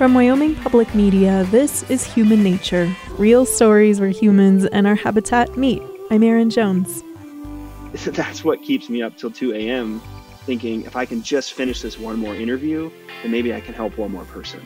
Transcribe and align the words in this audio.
From 0.00 0.14
Wyoming 0.14 0.54
Public 0.54 0.94
Media, 0.94 1.46
this 1.50 1.82
is 1.90 2.02
Human 2.02 2.42
Nature 2.42 2.90
real 3.18 3.44
stories 3.44 4.00
where 4.00 4.08
humans 4.08 4.64
and 4.64 4.86
our 4.86 4.94
habitat 4.94 5.58
meet. 5.58 5.82
I'm 6.10 6.22
Erin 6.22 6.48
Jones. 6.48 7.02
That's 8.06 8.42
what 8.42 8.62
keeps 8.62 8.88
me 8.88 9.02
up 9.02 9.18
till 9.18 9.30
2 9.30 9.52
a.m. 9.52 10.00
thinking 10.46 10.86
if 10.86 10.96
I 10.96 11.04
can 11.04 11.22
just 11.22 11.52
finish 11.52 11.82
this 11.82 11.98
one 11.98 12.18
more 12.18 12.34
interview, 12.34 12.90
then 13.20 13.30
maybe 13.30 13.52
I 13.52 13.60
can 13.60 13.74
help 13.74 13.98
one 13.98 14.10
more 14.10 14.24
person. 14.24 14.62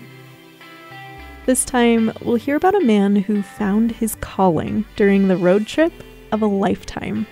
This 1.46 1.64
time, 1.64 2.12
we'll 2.22 2.36
hear 2.36 2.54
about 2.54 2.76
a 2.76 2.86
man 2.86 3.16
who 3.16 3.42
found 3.42 3.90
his 3.90 4.14
calling 4.20 4.84
during 4.94 5.26
the 5.26 5.36
road 5.36 5.66
trip 5.66 5.92
of 6.30 6.42
a 6.42 6.46
lifetime. 6.46 7.26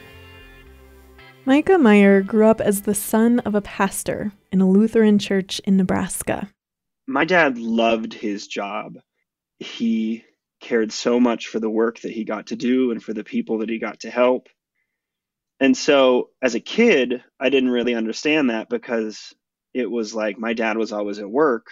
Mikah 1.46 1.80
Meyer 1.80 2.20
grew 2.20 2.46
up 2.46 2.60
as 2.60 2.82
the 2.82 2.96
son 2.96 3.38
of 3.44 3.54
a 3.54 3.60
pastor 3.60 4.32
in 4.50 4.60
a 4.60 4.68
Lutheran 4.68 5.20
church 5.20 5.60
in 5.60 5.76
Nebraska 5.76 6.51
my 7.06 7.24
dad 7.24 7.58
loved 7.58 8.14
his 8.14 8.46
job. 8.46 8.98
He 9.58 10.24
cared 10.60 10.92
so 10.92 11.18
much 11.18 11.48
for 11.48 11.58
the 11.60 11.70
work 11.70 12.00
that 12.00 12.12
he 12.12 12.24
got 12.24 12.48
to 12.48 12.56
do 12.56 12.90
and 12.92 13.02
for 13.02 13.12
the 13.12 13.24
people 13.24 13.58
that 13.58 13.68
he 13.68 13.78
got 13.78 14.00
to 14.00 14.10
help. 14.10 14.48
And 15.60 15.76
so 15.76 16.30
as 16.40 16.54
a 16.54 16.60
kid, 16.60 17.22
I 17.38 17.50
didn't 17.50 17.70
really 17.70 17.94
understand 17.94 18.50
that 18.50 18.68
because 18.68 19.34
it 19.74 19.90
was 19.90 20.14
like 20.14 20.38
my 20.38 20.54
dad 20.54 20.76
was 20.76 20.92
always 20.92 21.18
at 21.18 21.30
work. 21.30 21.66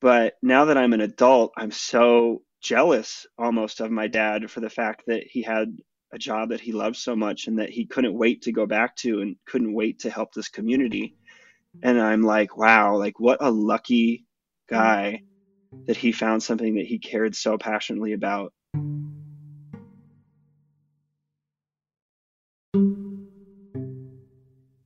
But 0.00 0.34
now 0.42 0.66
that 0.66 0.78
I'm 0.78 0.92
an 0.92 1.00
adult, 1.00 1.52
I'm 1.56 1.70
so 1.72 2.42
jealous 2.60 3.26
almost 3.36 3.80
of 3.80 3.90
my 3.90 4.08
dad 4.08 4.50
for 4.50 4.60
the 4.60 4.70
fact 4.70 5.04
that 5.06 5.24
he 5.24 5.42
had 5.42 5.76
a 6.12 6.18
job 6.18 6.50
that 6.50 6.60
he 6.60 6.72
loved 6.72 6.96
so 6.96 7.14
much 7.14 7.46
and 7.46 7.58
that 7.58 7.70
he 7.70 7.86
couldn't 7.86 8.16
wait 8.16 8.42
to 8.42 8.52
go 8.52 8.66
back 8.66 8.96
to 8.96 9.20
and 9.20 9.36
couldn't 9.46 9.74
wait 9.74 10.00
to 10.00 10.10
help 10.10 10.32
this 10.32 10.48
community. 10.48 11.16
And 11.82 12.00
I'm 12.00 12.22
like, 12.22 12.56
wow, 12.56 12.96
like 12.96 13.20
what 13.20 13.38
a 13.40 13.50
lucky 13.50 14.24
guy 14.68 15.22
mm-hmm. 15.74 15.84
that 15.86 15.96
he 15.96 16.12
found 16.12 16.42
something 16.42 16.76
that 16.76 16.86
he 16.86 16.98
cared 16.98 17.34
so 17.34 17.58
passionately 17.58 18.12
about. 18.12 18.52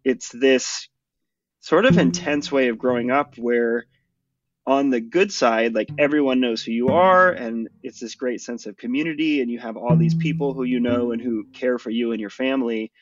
It's 0.04 0.30
this 0.30 0.88
sort 1.60 1.84
of 1.84 1.98
intense 1.98 2.50
way 2.50 2.68
of 2.68 2.78
growing 2.78 3.10
up 3.10 3.38
where 3.38 3.86
on 4.66 4.90
the 4.90 5.00
good 5.00 5.32
side, 5.32 5.74
like 5.74 5.88
everyone 5.98 6.40
knows 6.40 6.62
who 6.62 6.72
you 6.72 6.88
are, 6.88 7.30
and 7.30 7.68
it's 7.82 7.98
this 7.98 8.14
great 8.14 8.40
sense 8.40 8.66
of 8.66 8.76
community, 8.76 9.40
and 9.40 9.50
you 9.50 9.58
have 9.58 9.76
all 9.76 9.96
these 9.96 10.14
people 10.14 10.54
who 10.54 10.64
you 10.64 10.80
know 10.80 11.12
and 11.12 11.20
who 11.20 11.44
care 11.52 11.78
for 11.78 11.90
you 11.90 12.12
and 12.12 12.20
your 12.20 12.30
family. 12.30 12.92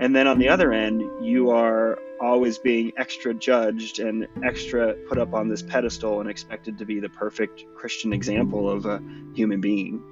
And 0.00 0.16
then 0.16 0.26
on 0.26 0.38
the 0.38 0.48
other 0.48 0.72
end, 0.72 1.02
you 1.22 1.50
are 1.50 1.98
always 2.22 2.58
being 2.58 2.90
extra 2.96 3.34
judged 3.34 3.98
and 3.98 4.26
extra 4.42 4.94
put 5.08 5.18
up 5.18 5.34
on 5.34 5.48
this 5.48 5.60
pedestal 5.60 6.20
and 6.20 6.30
expected 6.30 6.78
to 6.78 6.86
be 6.86 7.00
the 7.00 7.10
perfect 7.10 7.64
Christian 7.74 8.14
example 8.14 8.68
of 8.68 8.86
a 8.86 9.02
human 9.34 9.60
being. 9.60 10.02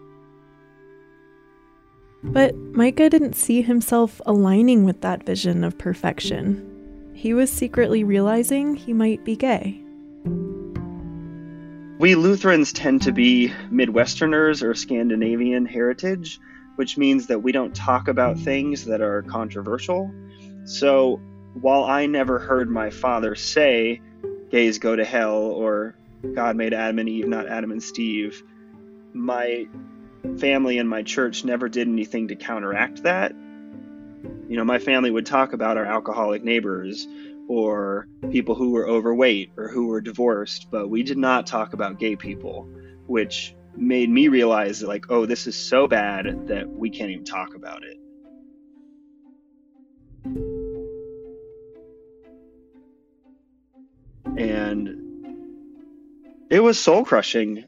But 2.22 2.55
Mikah 2.72 3.09
didn't 3.09 3.34
see 3.34 3.62
himself 3.62 4.20
aligning 4.27 4.84
with 4.84 5.00
that 5.00 5.25
vision 5.25 5.64
of 5.64 5.78
perfection. 5.78 7.12
He 7.14 7.33
was 7.33 7.50
secretly 7.50 8.05
realizing 8.05 8.75
he 8.75 8.92
might 8.92 9.25
be 9.25 9.36
gay. 9.36 9.81
We 11.98 12.14
Lutherans 12.14 12.75
tend 12.75 13.03
to 13.03 13.12
be 13.12 13.48
Midwesterners 13.72 14.62
or 14.62 14.75
Scandinavian 14.75 15.64
heritage, 15.64 16.39
which 16.79 16.97
means 16.97 17.27
that 17.27 17.43
we 17.43 17.51
don't 17.51 17.75
talk 17.75 18.07
about 18.07 18.39
things 18.39 18.84
that 18.84 19.01
are 19.01 19.23
controversial. 19.23 20.09
So 20.65 21.21
while 21.55 21.83
I 21.83 22.07
never 22.07 22.39
heard 22.39 22.71
my 22.71 22.91
father 22.91 23.34
say, 23.34 24.00
gays 24.49 24.78
go 24.78 24.94
to 24.94 25.05
hell, 25.05 25.38
or 25.38 25.97
God 26.34 26.55
made 26.55 26.72
Adam 26.72 27.00
and 27.00 27.09
Eve, 27.09 27.27
not 27.27 27.49
Adam 27.49 27.72
and 27.72 27.83
Steve, 27.83 28.44
my 29.12 29.67
family 30.38 30.78
and 30.78 30.88
my 30.88 31.03
church 31.03 31.44
never 31.44 31.69
did 31.69 31.88
anything 31.88 32.28
to 32.28 32.37
counteract 32.37 33.03
that. 33.03 33.33
You 33.33 34.56
know, 34.56 34.65
my 34.65 34.78
family 34.78 35.11
would 35.11 35.27
talk 35.27 35.55
about 35.55 35.78
our 35.78 35.84
alcoholic 35.84 36.44
neighbors 36.44 37.09
or 37.49 38.06
people 38.31 38.55
who 38.55 38.71
were 38.71 38.88
overweight 38.88 39.50
or 39.56 39.67
who 39.67 39.88
were 39.88 40.00
divorced, 40.00 40.69
but 40.71 40.88
we 40.88 41.03
did 41.03 41.19
not 41.19 41.44
talk 41.44 41.72
about 41.72 41.99
gay 41.99 42.15
people, 42.15 42.69
which 43.09 43.56
made 43.78 44.11
me 44.11 44.28
realize 44.28 44.81
that, 44.81 44.89
like, 44.89 45.06
oh, 45.11 45.27
this 45.27 45.47
is 45.47 45.56
so 45.56 45.87
bad 45.87 46.49
that 46.49 46.69
we 46.69 46.91
can't 46.91 47.11
even 47.11 47.25
talk 47.25 47.55
about 47.55 47.84
it. 47.84 47.99
and 54.38 54.88
it 56.49 56.61
was 56.61 56.78
soul 56.78 57.05
crushing. 57.05 57.65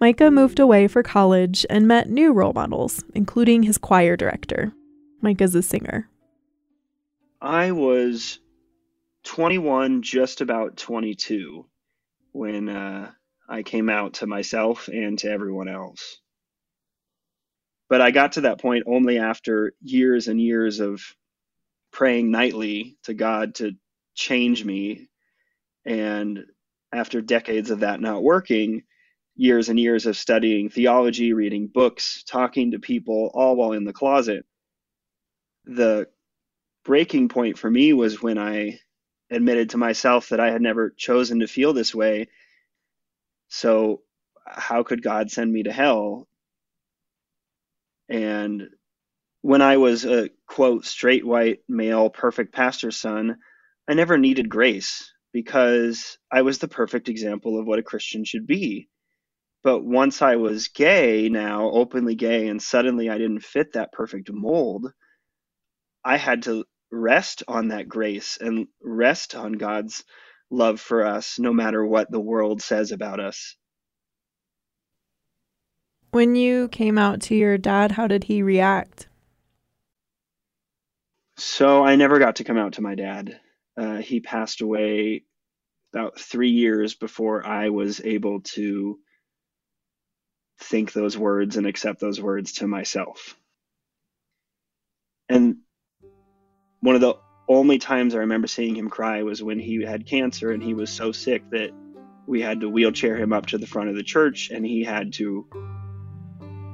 Mikah 0.00 0.32
moved 0.32 0.58
away 0.58 0.86
for 0.86 1.02
college 1.02 1.64
and 1.70 1.88
met 1.88 2.10
new 2.10 2.32
role 2.32 2.52
models, 2.52 3.04
including 3.14 3.62
his 3.62 3.78
choir 3.78 4.16
director. 4.16 4.72
Mikah's 5.22 5.54
a 5.54 5.62
singer. 5.62 6.10
I 7.44 7.72
was 7.72 8.40
21, 9.24 10.00
just 10.00 10.40
about 10.40 10.78
22, 10.78 11.66
when 12.32 12.70
uh, 12.70 13.10
I 13.46 13.62
came 13.62 13.90
out 13.90 14.14
to 14.14 14.26
myself 14.26 14.88
and 14.88 15.18
to 15.18 15.30
everyone 15.30 15.68
else. 15.68 16.22
But 17.90 18.00
I 18.00 18.12
got 18.12 18.32
to 18.32 18.42
that 18.42 18.62
point 18.62 18.84
only 18.86 19.18
after 19.18 19.74
years 19.82 20.28
and 20.28 20.40
years 20.40 20.80
of 20.80 21.02
praying 21.92 22.30
nightly 22.30 22.96
to 23.02 23.12
God 23.12 23.56
to 23.56 23.72
change 24.14 24.64
me. 24.64 25.10
And 25.84 26.46
after 26.94 27.20
decades 27.20 27.70
of 27.70 27.80
that 27.80 28.00
not 28.00 28.22
working, 28.22 28.84
years 29.36 29.68
and 29.68 29.78
years 29.78 30.06
of 30.06 30.16
studying 30.16 30.70
theology, 30.70 31.34
reading 31.34 31.66
books, 31.66 32.24
talking 32.26 32.70
to 32.70 32.78
people, 32.78 33.30
all 33.34 33.54
while 33.54 33.72
in 33.72 33.84
the 33.84 33.92
closet. 33.92 34.46
The 35.66 36.08
breaking 36.84 37.28
point 37.28 37.58
for 37.58 37.70
me 37.70 37.92
was 37.92 38.22
when 38.22 38.38
I 38.38 38.80
admitted 39.30 39.70
to 39.70 39.78
myself 39.78 40.28
that 40.28 40.40
I 40.40 40.50
had 40.50 40.62
never 40.62 40.90
chosen 40.96 41.40
to 41.40 41.48
feel 41.48 41.72
this 41.72 41.94
way. 41.94 42.28
So, 43.48 44.02
how 44.46 44.82
could 44.82 45.02
God 45.02 45.30
send 45.30 45.52
me 45.52 45.62
to 45.64 45.72
hell? 45.72 46.28
And 48.08 48.68
when 49.42 49.62
I 49.62 49.78
was 49.78 50.04
a 50.04 50.30
quote, 50.46 50.84
straight 50.84 51.26
white 51.26 51.60
male, 51.68 52.10
perfect 52.10 52.54
pastor's 52.54 52.96
son, 52.96 53.36
I 53.88 53.94
never 53.94 54.18
needed 54.18 54.48
grace 54.48 55.12
because 55.32 56.18
I 56.30 56.42
was 56.42 56.58
the 56.58 56.68
perfect 56.68 57.08
example 57.08 57.58
of 57.58 57.66
what 57.66 57.78
a 57.78 57.82
Christian 57.82 58.24
should 58.24 58.46
be. 58.46 58.88
But 59.62 59.82
once 59.84 60.22
I 60.22 60.36
was 60.36 60.68
gay, 60.68 61.28
now 61.30 61.70
openly 61.70 62.14
gay, 62.14 62.48
and 62.48 62.62
suddenly 62.62 63.08
I 63.08 63.18
didn't 63.18 63.40
fit 63.40 63.72
that 63.72 63.92
perfect 63.92 64.30
mold, 64.30 64.92
I 66.04 66.18
had 66.18 66.42
to 66.42 66.64
rest 66.94 67.42
on 67.48 67.68
that 67.68 67.88
grace 67.88 68.38
and 68.40 68.68
rest 68.82 69.34
on 69.34 69.52
God's 69.52 70.04
love 70.50 70.80
for 70.80 71.04
us, 71.04 71.38
no 71.38 71.52
matter 71.52 71.84
what 71.84 72.10
the 72.10 72.20
world 72.20 72.62
says 72.62 72.92
about 72.92 73.20
us. 73.20 73.56
When 76.12 76.36
you 76.36 76.68
came 76.68 76.96
out 76.96 77.22
to 77.22 77.34
your 77.34 77.58
dad, 77.58 77.92
how 77.92 78.06
did 78.06 78.24
he 78.24 78.42
react? 78.42 79.08
So 81.36 81.84
I 81.84 81.96
never 81.96 82.20
got 82.20 82.36
to 82.36 82.44
come 82.44 82.56
out 82.56 82.74
to 82.74 82.82
my 82.82 82.94
dad. 82.94 83.40
Uh, 83.76 83.96
he 83.96 84.20
passed 84.20 84.60
away 84.60 85.24
about 85.92 86.18
three 86.18 86.50
years 86.50 86.94
before 86.94 87.44
I 87.44 87.70
was 87.70 88.00
able 88.00 88.42
to 88.42 88.98
think 90.60 90.92
those 90.92 91.18
words 91.18 91.56
and 91.56 91.66
accept 91.66 92.00
those 92.00 92.20
words 92.20 92.52
to 92.54 92.68
myself. 92.68 93.36
And 95.28 95.56
one 96.84 96.94
of 96.94 97.00
the 97.00 97.14
only 97.48 97.78
times 97.78 98.14
I 98.14 98.18
remember 98.18 98.46
seeing 98.46 98.76
him 98.76 98.90
cry 98.90 99.22
was 99.22 99.42
when 99.42 99.58
he 99.58 99.82
had 99.82 100.04
cancer 100.04 100.50
and 100.50 100.62
he 100.62 100.74
was 100.74 100.90
so 100.90 101.12
sick 101.12 101.42
that 101.48 101.70
we 102.26 102.42
had 102.42 102.60
to 102.60 102.68
wheelchair 102.68 103.16
him 103.16 103.32
up 103.32 103.46
to 103.46 103.58
the 103.58 103.66
front 103.66 103.88
of 103.88 103.96
the 103.96 104.02
church 104.02 104.50
and 104.50 104.66
he 104.66 104.84
had 104.84 105.14
to 105.14 105.48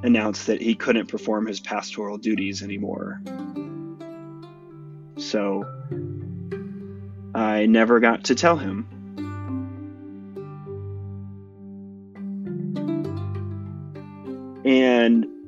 announced 0.03 0.47
that 0.47 0.61
he 0.61 0.75
couldn't 0.75 1.07
perform 1.07 1.45
his 1.45 1.61
pastoral 1.61 2.17
duties 2.17 2.61
anymore. 2.61 3.21
So 5.15 5.63
I 7.33 7.65
never 7.67 8.01
got 8.01 8.25
to 8.25 8.35
tell 8.35 8.57
him. 8.57 8.85
And 14.65 15.40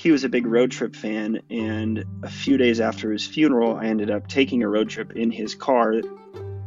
he 0.00 0.10
was 0.10 0.24
a 0.24 0.30
big 0.30 0.46
road 0.46 0.70
trip 0.70 0.96
fan. 0.96 1.42
And 1.50 2.04
a 2.22 2.30
few 2.30 2.56
days 2.56 2.80
after 2.80 3.12
his 3.12 3.26
funeral, 3.26 3.76
I 3.76 3.84
ended 3.84 4.10
up 4.10 4.28
taking 4.28 4.62
a 4.62 4.68
road 4.68 4.88
trip 4.88 5.12
in 5.12 5.30
his 5.30 5.54
car. 5.54 6.00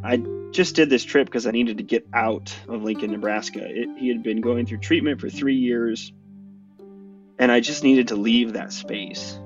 I 0.04 0.24
just 0.52 0.76
did 0.76 0.92
this 0.92 1.04
trip 1.04 1.26
because 1.26 1.48
I 1.48 1.52
needed 1.52 1.78
to 1.78 1.84
get 1.84 2.06
out 2.14 2.56
of 2.68 2.84
Lincoln, 2.84 3.12
Nebraska. 3.12 3.62
It, 3.64 3.90
he 3.98 4.10
had 4.10 4.22
been 4.22 4.40
going 4.40 4.68
through 4.68 4.80
treatment 4.80 5.20
for 5.20 5.32
three 5.32 5.56
years 5.56 6.14
and 7.40 7.52
I 7.52 7.60
just 7.60 7.84
needed 7.84 8.10
to 8.10 8.16
leave 8.16 8.54
that 8.54 8.72
space. 8.72 9.40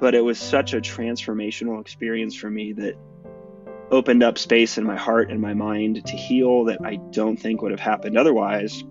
but 0.00 0.14
it 0.14 0.22
was 0.22 0.38
such 0.38 0.72
a 0.72 0.80
transformational 0.80 1.80
experience 1.80 2.34
for 2.34 2.50
me 2.50 2.72
that 2.72 2.96
opened 3.90 4.22
up 4.22 4.38
space 4.38 4.78
in 4.78 4.84
my 4.84 4.96
heart 4.96 5.30
and 5.30 5.40
my 5.40 5.52
mind 5.52 6.04
to 6.06 6.16
heal 6.16 6.64
that 6.64 6.78
I 6.82 6.96
don't 6.96 7.36
think 7.36 7.60
would 7.60 7.70
have 7.70 7.80
happened 7.80 8.16
otherwise. 8.16 8.82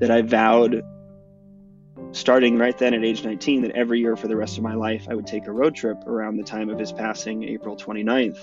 That 0.00 0.10
I 0.10 0.22
vowed, 0.22 0.82
starting 2.12 2.58
right 2.58 2.76
then 2.76 2.94
at 2.94 3.04
age 3.04 3.22
19, 3.24 3.62
that 3.62 3.72
every 3.72 4.00
year 4.00 4.16
for 4.16 4.28
the 4.28 4.36
rest 4.36 4.56
of 4.56 4.62
my 4.64 4.74
life 4.74 5.06
I 5.08 5.14
would 5.14 5.26
take 5.26 5.46
a 5.46 5.52
road 5.52 5.74
trip 5.74 5.98
around 6.06 6.36
the 6.36 6.42
time 6.42 6.70
of 6.70 6.78
his 6.78 6.90
passing, 6.92 7.44
April 7.44 7.76
29th, 7.76 8.38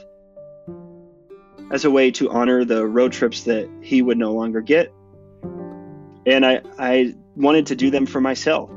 as 1.71 1.83
a 1.83 1.92
way 1.92 2.12
to 2.12 2.30
honor 2.30 2.63
the 2.63 2.86
road 2.86 3.12
trips 3.12 3.44
that 3.44 3.69
he 3.81 4.01
would 4.01 4.18
no 4.18 4.33
longer 4.33 4.62
get. 4.62 4.94
And 6.25 6.45
I, 6.45 6.62
I 6.77 7.15
wanted 7.36 7.68
to 7.68 7.75
do 7.75 7.89
them 7.89 8.06
for 8.06 8.21
myself. 8.21 8.69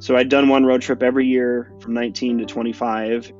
So 0.00 0.16
I'd 0.16 0.28
done 0.28 0.48
one 0.48 0.64
road 0.64 0.82
trip 0.82 1.02
every 1.02 1.26
year 1.26 1.72
from 1.80 1.94
19 1.94 2.38
to 2.38 2.44
25. 2.44 3.32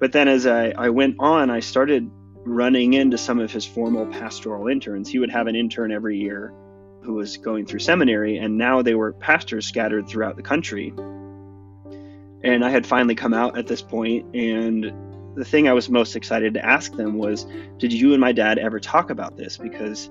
But 0.00 0.10
then 0.10 0.26
as 0.26 0.44
I, 0.44 0.70
I 0.76 0.90
went 0.90 1.16
on, 1.20 1.50
I 1.50 1.60
started 1.60 2.10
running 2.44 2.94
into 2.94 3.18
some 3.18 3.38
of 3.38 3.52
his 3.52 3.64
formal 3.64 4.06
pastoral 4.06 4.68
interns. 4.68 5.08
He 5.08 5.18
would 5.18 5.30
have 5.30 5.46
an 5.46 5.56
intern 5.56 5.92
every 5.92 6.18
year 6.18 6.52
who 7.02 7.14
was 7.14 7.36
going 7.36 7.66
through 7.66 7.80
seminary, 7.80 8.38
and 8.38 8.56
now 8.56 8.82
they 8.82 8.94
were 8.94 9.12
pastors 9.12 9.66
scattered 9.66 10.08
throughout 10.08 10.36
the 10.36 10.42
country. 10.42 10.92
And 12.42 12.64
I 12.64 12.70
had 12.70 12.86
finally 12.86 13.14
come 13.14 13.34
out 13.34 13.58
at 13.58 13.66
this 13.66 13.82
point, 13.82 14.34
and 14.34 14.92
the 15.34 15.44
thing 15.44 15.68
I 15.68 15.72
was 15.72 15.88
most 15.88 16.16
excited 16.16 16.54
to 16.54 16.64
ask 16.64 16.94
them 16.94 17.14
was, 17.14 17.46
Did 17.78 17.92
you 17.92 18.12
and 18.12 18.20
my 18.20 18.32
dad 18.32 18.58
ever 18.58 18.80
talk 18.80 19.10
about 19.10 19.36
this? 19.36 19.56
Because 19.56 20.10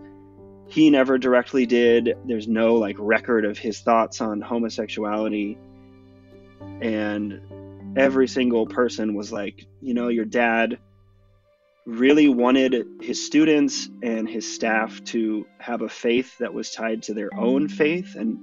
he 0.67 0.89
never 0.89 1.17
directly 1.17 1.65
did. 1.65 2.15
There's 2.25 2.47
no 2.47 2.75
like 2.75 2.95
record 2.99 3.45
of 3.45 3.57
his 3.57 3.79
thoughts 3.79 4.21
on 4.21 4.41
homosexuality 4.41 5.57
and 6.81 7.39
every 7.95 8.27
single 8.27 8.65
person 8.65 9.13
was 9.13 9.31
like, 9.31 9.65
you 9.81 9.93
know, 9.93 10.07
your 10.07 10.25
dad 10.25 10.79
really 11.85 12.29
wanted 12.29 12.85
his 13.01 13.25
students 13.25 13.89
and 14.01 14.27
his 14.27 14.53
staff 14.55 15.03
to 15.03 15.45
have 15.59 15.81
a 15.81 15.89
faith 15.89 16.37
that 16.37 16.53
was 16.53 16.71
tied 16.71 17.03
to 17.03 17.13
their 17.13 17.29
own 17.37 17.67
faith 17.67 18.15
and 18.15 18.37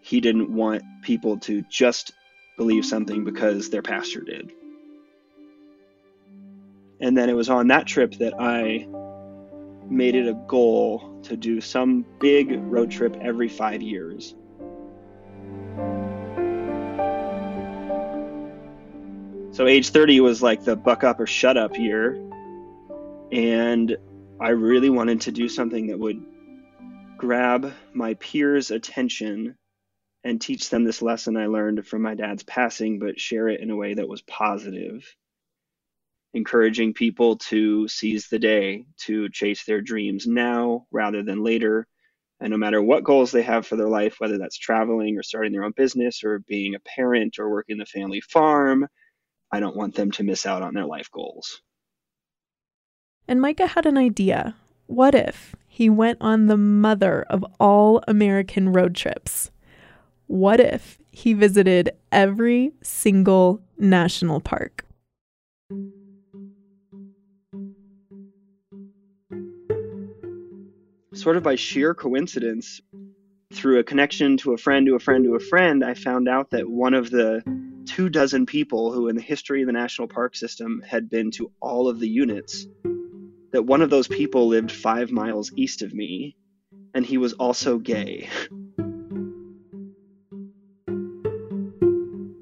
he 0.00 0.20
didn't 0.20 0.50
want 0.54 0.82
people 1.02 1.38
to 1.38 1.62
just 1.68 2.12
believe 2.56 2.84
something 2.84 3.24
because 3.24 3.70
their 3.70 3.82
pastor 3.82 4.20
did. 4.20 4.52
And 7.00 7.16
then 7.16 7.28
it 7.28 7.34
was 7.34 7.48
on 7.48 7.68
that 7.68 7.86
trip 7.86 8.14
that 8.14 8.34
I 8.38 8.86
made 9.88 10.14
it 10.14 10.28
a 10.28 10.34
goal 10.34 11.20
to 11.24 11.36
do 11.36 11.60
some 11.60 12.04
big 12.20 12.52
road 12.52 12.90
trip 12.90 13.16
every 13.20 13.48
five 13.48 13.82
years. 13.82 14.34
So 19.52 19.66
age 19.66 19.90
30 19.90 20.20
was 20.20 20.42
like 20.42 20.64
the 20.64 20.76
buck 20.76 21.02
up 21.04 21.18
or 21.18 21.26
shut 21.26 21.56
up 21.56 21.76
year. 21.76 22.27
And 23.32 23.96
I 24.40 24.50
really 24.50 24.90
wanted 24.90 25.22
to 25.22 25.32
do 25.32 25.48
something 25.48 25.88
that 25.88 25.98
would 25.98 26.24
grab 27.16 27.72
my 27.92 28.14
peers' 28.14 28.70
attention 28.70 29.56
and 30.24 30.40
teach 30.40 30.70
them 30.70 30.84
this 30.84 31.02
lesson 31.02 31.36
I 31.36 31.46
learned 31.46 31.86
from 31.86 32.02
my 32.02 32.14
dad's 32.14 32.42
passing, 32.42 32.98
but 32.98 33.20
share 33.20 33.48
it 33.48 33.60
in 33.60 33.70
a 33.70 33.76
way 33.76 33.94
that 33.94 34.08
was 34.08 34.22
positive. 34.22 35.04
Encouraging 36.34 36.94
people 36.94 37.36
to 37.36 37.88
seize 37.88 38.28
the 38.28 38.38
day, 38.38 38.84
to 39.06 39.28
chase 39.30 39.64
their 39.64 39.80
dreams 39.80 40.26
now 40.26 40.86
rather 40.90 41.22
than 41.22 41.42
later. 41.42 41.86
And 42.40 42.50
no 42.50 42.56
matter 42.56 42.82
what 42.82 43.04
goals 43.04 43.32
they 43.32 43.42
have 43.42 43.66
for 43.66 43.76
their 43.76 43.88
life, 43.88 44.16
whether 44.18 44.38
that's 44.38 44.58
traveling 44.58 45.18
or 45.18 45.22
starting 45.22 45.52
their 45.52 45.64
own 45.64 45.72
business 45.76 46.22
or 46.24 46.40
being 46.40 46.74
a 46.74 46.80
parent 46.80 47.38
or 47.38 47.50
working 47.50 47.78
the 47.78 47.86
family 47.86 48.20
farm 48.20 48.86
I 49.50 49.60
don't 49.60 49.76
want 49.76 49.94
them 49.94 50.10
to 50.12 50.24
miss 50.24 50.46
out 50.46 50.62
on 50.62 50.74
their 50.74 50.84
life 50.84 51.10
goals. 51.10 51.62
And 53.28 53.40
Mikah 53.40 53.68
had 53.68 53.84
an 53.84 53.98
idea. 53.98 54.56
What 54.86 55.14
if 55.14 55.54
he 55.68 55.90
went 55.90 56.16
on 56.22 56.46
the 56.46 56.56
mother 56.56 57.26
of 57.28 57.44
all 57.60 58.02
American 58.08 58.72
road 58.72 58.94
trips? 58.96 59.50
What 60.28 60.60
if 60.60 60.98
he 61.10 61.34
visited 61.34 61.90
every 62.10 62.72
single 62.82 63.60
national 63.76 64.40
park? 64.40 64.86
Sort 71.12 71.36
of 71.36 71.42
by 71.42 71.56
sheer 71.56 71.94
coincidence, 71.94 72.80
through 73.52 73.78
a 73.78 73.84
connection 73.84 74.36
to 74.38 74.52
a 74.52 74.56
friend 74.56 74.86
to 74.86 74.94
a 74.94 74.98
friend 74.98 75.24
to 75.24 75.34
a 75.34 75.40
friend, 75.40 75.84
I 75.84 75.94
found 75.94 76.28
out 76.28 76.50
that 76.50 76.70
one 76.70 76.94
of 76.94 77.10
the 77.10 77.42
two 77.86 78.08
dozen 78.08 78.46
people 78.46 78.92
who, 78.92 79.08
in 79.08 79.16
the 79.16 79.22
history 79.22 79.62
of 79.62 79.66
the 79.66 79.72
national 79.72 80.08
park 80.08 80.36
system, 80.36 80.82
had 80.86 81.10
been 81.10 81.30
to 81.32 81.50
all 81.60 81.88
of 81.88 81.98
the 81.98 82.08
units, 82.08 82.66
that 83.52 83.62
one 83.62 83.82
of 83.82 83.90
those 83.90 84.08
people 84.08 84.48
lived 84.48 84.70
five 84.70 85.10
miles 85.10 85.52
east 85.56 85.82
of 85.82 85.94
me, 85.94 86.36
and 86.94 87.04
he 87.04 87.18
was 87.18 87.32
also 87.34 87.78
gay. 87.78 88.28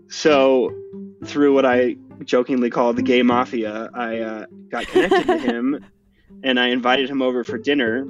so, 0.08 0.72
through 1.24 1.54
what 1.54 1.66
I 1.66 1.96
jokingly 2.24 2.70
call 2.70 2.92
the 2.92 3.02
gay 3.02 3.22
mafia, 3.22 3.90
I 3.94 4.18
uh, 4.18 4.46
got 4.70 4.86
connected 4.86 5.26
to 5.26 5.38
him 5.52 5.84
and 6.42 6.58
I 6.58 6.68
invited 6.68 7.08
him 7.08 7.22
over 7.22 7.44
for 7.44 7.58
dinner. 7.58 8.06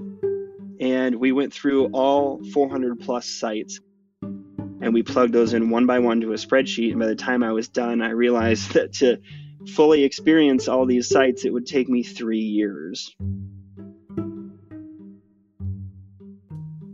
And 0.80 1.16
we 1.16 1.32
went 1.32 1.52
through 1.52 1.86
all 1.92 2.42
400 2.52 3.00
plus 3.00 3.26
sites 3.26 3.80
and 4.22 4.92
we 4.92 5.02
plugged 5.02 5.32
those 5.32 5.54
in 5.54 5.70
one 5.70 5.86
by 5.86 5.98
one 5.98 6.20
to 6.20 6.32
a 6.32 6.36
spreadsheet. 6.36 6.90
And 6.90 7.00
by 7.00 7.06
the 7.06 7.16
time 7.16 7.42
I 7.42 7.52
was 7.52 7.68
done, 7.68 8.02
I 8.02 8.10
realized 8.10 8.72
that 8.74 8.92
to 8.94 9.18
fully 9.74 10.04
experience 10.04 10.68
all 10.68 10.86
these 10.86 11.08
sites, 11.08 11.44
it 11.44 11.52
would 11.52 11.66
take 11.66 11.88
me 11.88 12.02
three 12.02 12.40
years. 12.40 13.14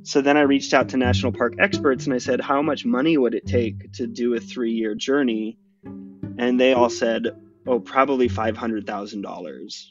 So 0.05 0.21
then 0.21 0.37
I 0.37 0.43
reached 0.43 0.75
out 0.75 0.91
to 0.91 0.97
national 0.97 1.33
park 1.33 1.55
experts 1.59 2.07
and 2.07 2.15
I 2.15 2.19
said, 2.19 2.41
How 2.41 2.61
much 2.61 2.85
money 2.85 3.17
would 3.17 3.35
it 3.35 3.47
take 3.47 3.93
to 3.93 4.07
do 4.07 4.35
a 4.35 4.41
three 4.41 4.73
year 4.73 4.95
journey? 4.95 5.59
And 5.85 6.59
they 6.59 6.73
all 6.73 6.91
said, 6.91 7.29
Oh, 7.67 7.79
probably 7.79 8.29
$500,000. 8.29 9.85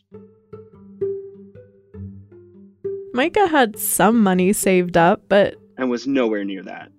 Mikah 3.15 3.49
had 3.49 3.77
some 3.79 4.21
money 4.21 4.53
saved 4.53 4.97
up, 4.97 5.23
but. 5.29 5.55
And 5.77 5.89
was 5.89 6.07
nowhere 6.07 6.43
near 6.43 6.63
that. 6.63 6.91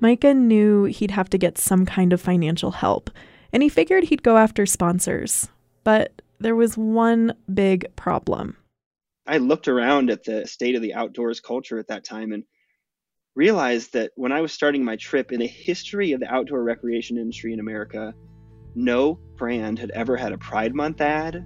Mikah 0.00 0.36
knew 0.36 0.84
he'd 0.84 1.10
have 1.10 1.28
to 1.30 1.38
get 1.38 1.58
some 1.58 1.84
kind 1.84 2.12
of 2.12 2.20
financial 2.20 2.70
help, 2.70 3.10
and 3.52 3.62
he 3.62 3.68
figured 3.68 4.04
he'd 4.04 4.22
go 4.22 4.36
after 4.36 4.64
sponsors. 4.64 5.48
But 5.84 6.22
there 6.38 6.56
was 6.56 6.76
one 6.76 7.34
big 7.52 7.94
problem. 7.96 8.56
I 9.26 9.36
looked 9.36 9.68
around 9.68 10.10
at 10.10 10.24
the 10.24 10.46
state 10.46 10.74
of 10.74 10.82
the 10.82 10.94
outdoors 10.94 11.40
culture 11.40 11.78
at 11.78 11.88
that 11.88 12.04
time 12.04 12.32
and 12.32 12.44
realized 13.36 13.92
that 13.92 14.10
when 14.16 14.32
I 14.32 14.40
was 14.40 14.52
starting 14.52 14.84
my 14.84 14.96
trip 14.96 15.32
in 15.32 15.40
the 15.40 15.46
history 15.46 16.12
of 16.12 16.20
the 16.20 16.32
outdoor 16.32 16.62
recreation 16.64 17.16
industry 17.16 17.52
in 17.52 17.60
America, 17.60 18.14
no 18.74 19.18
brand 19.36 19.78
had 19.78 19.90
ever 19.90 20.16
had 20.16 20.32
a 20.32 20.38
Pride 20.38 20.74
Month 20.74 21.00
ad, 21.00 21.44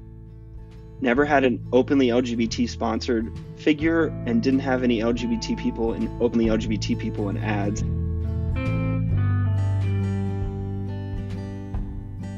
never 1.00 1.24
had 1.24 1.44
an 1.44 1.66
openly 1.72 2.08
LGBT 2.08 2.68
sponsored 2.68 3.36
figure, 3.56 4.06
and 4.26 4.42
didn't 4.42 4.60
have 4.60 4.82
any 4.82 5.00
LGBT 5.00 5.58
people 5.58 5.92
and 5.92 6.08
openly 6.22 6.46
LGBT 6.46 6.98
people 6.98 7.28
in 7.28 7.36
ads. 7.36 7.82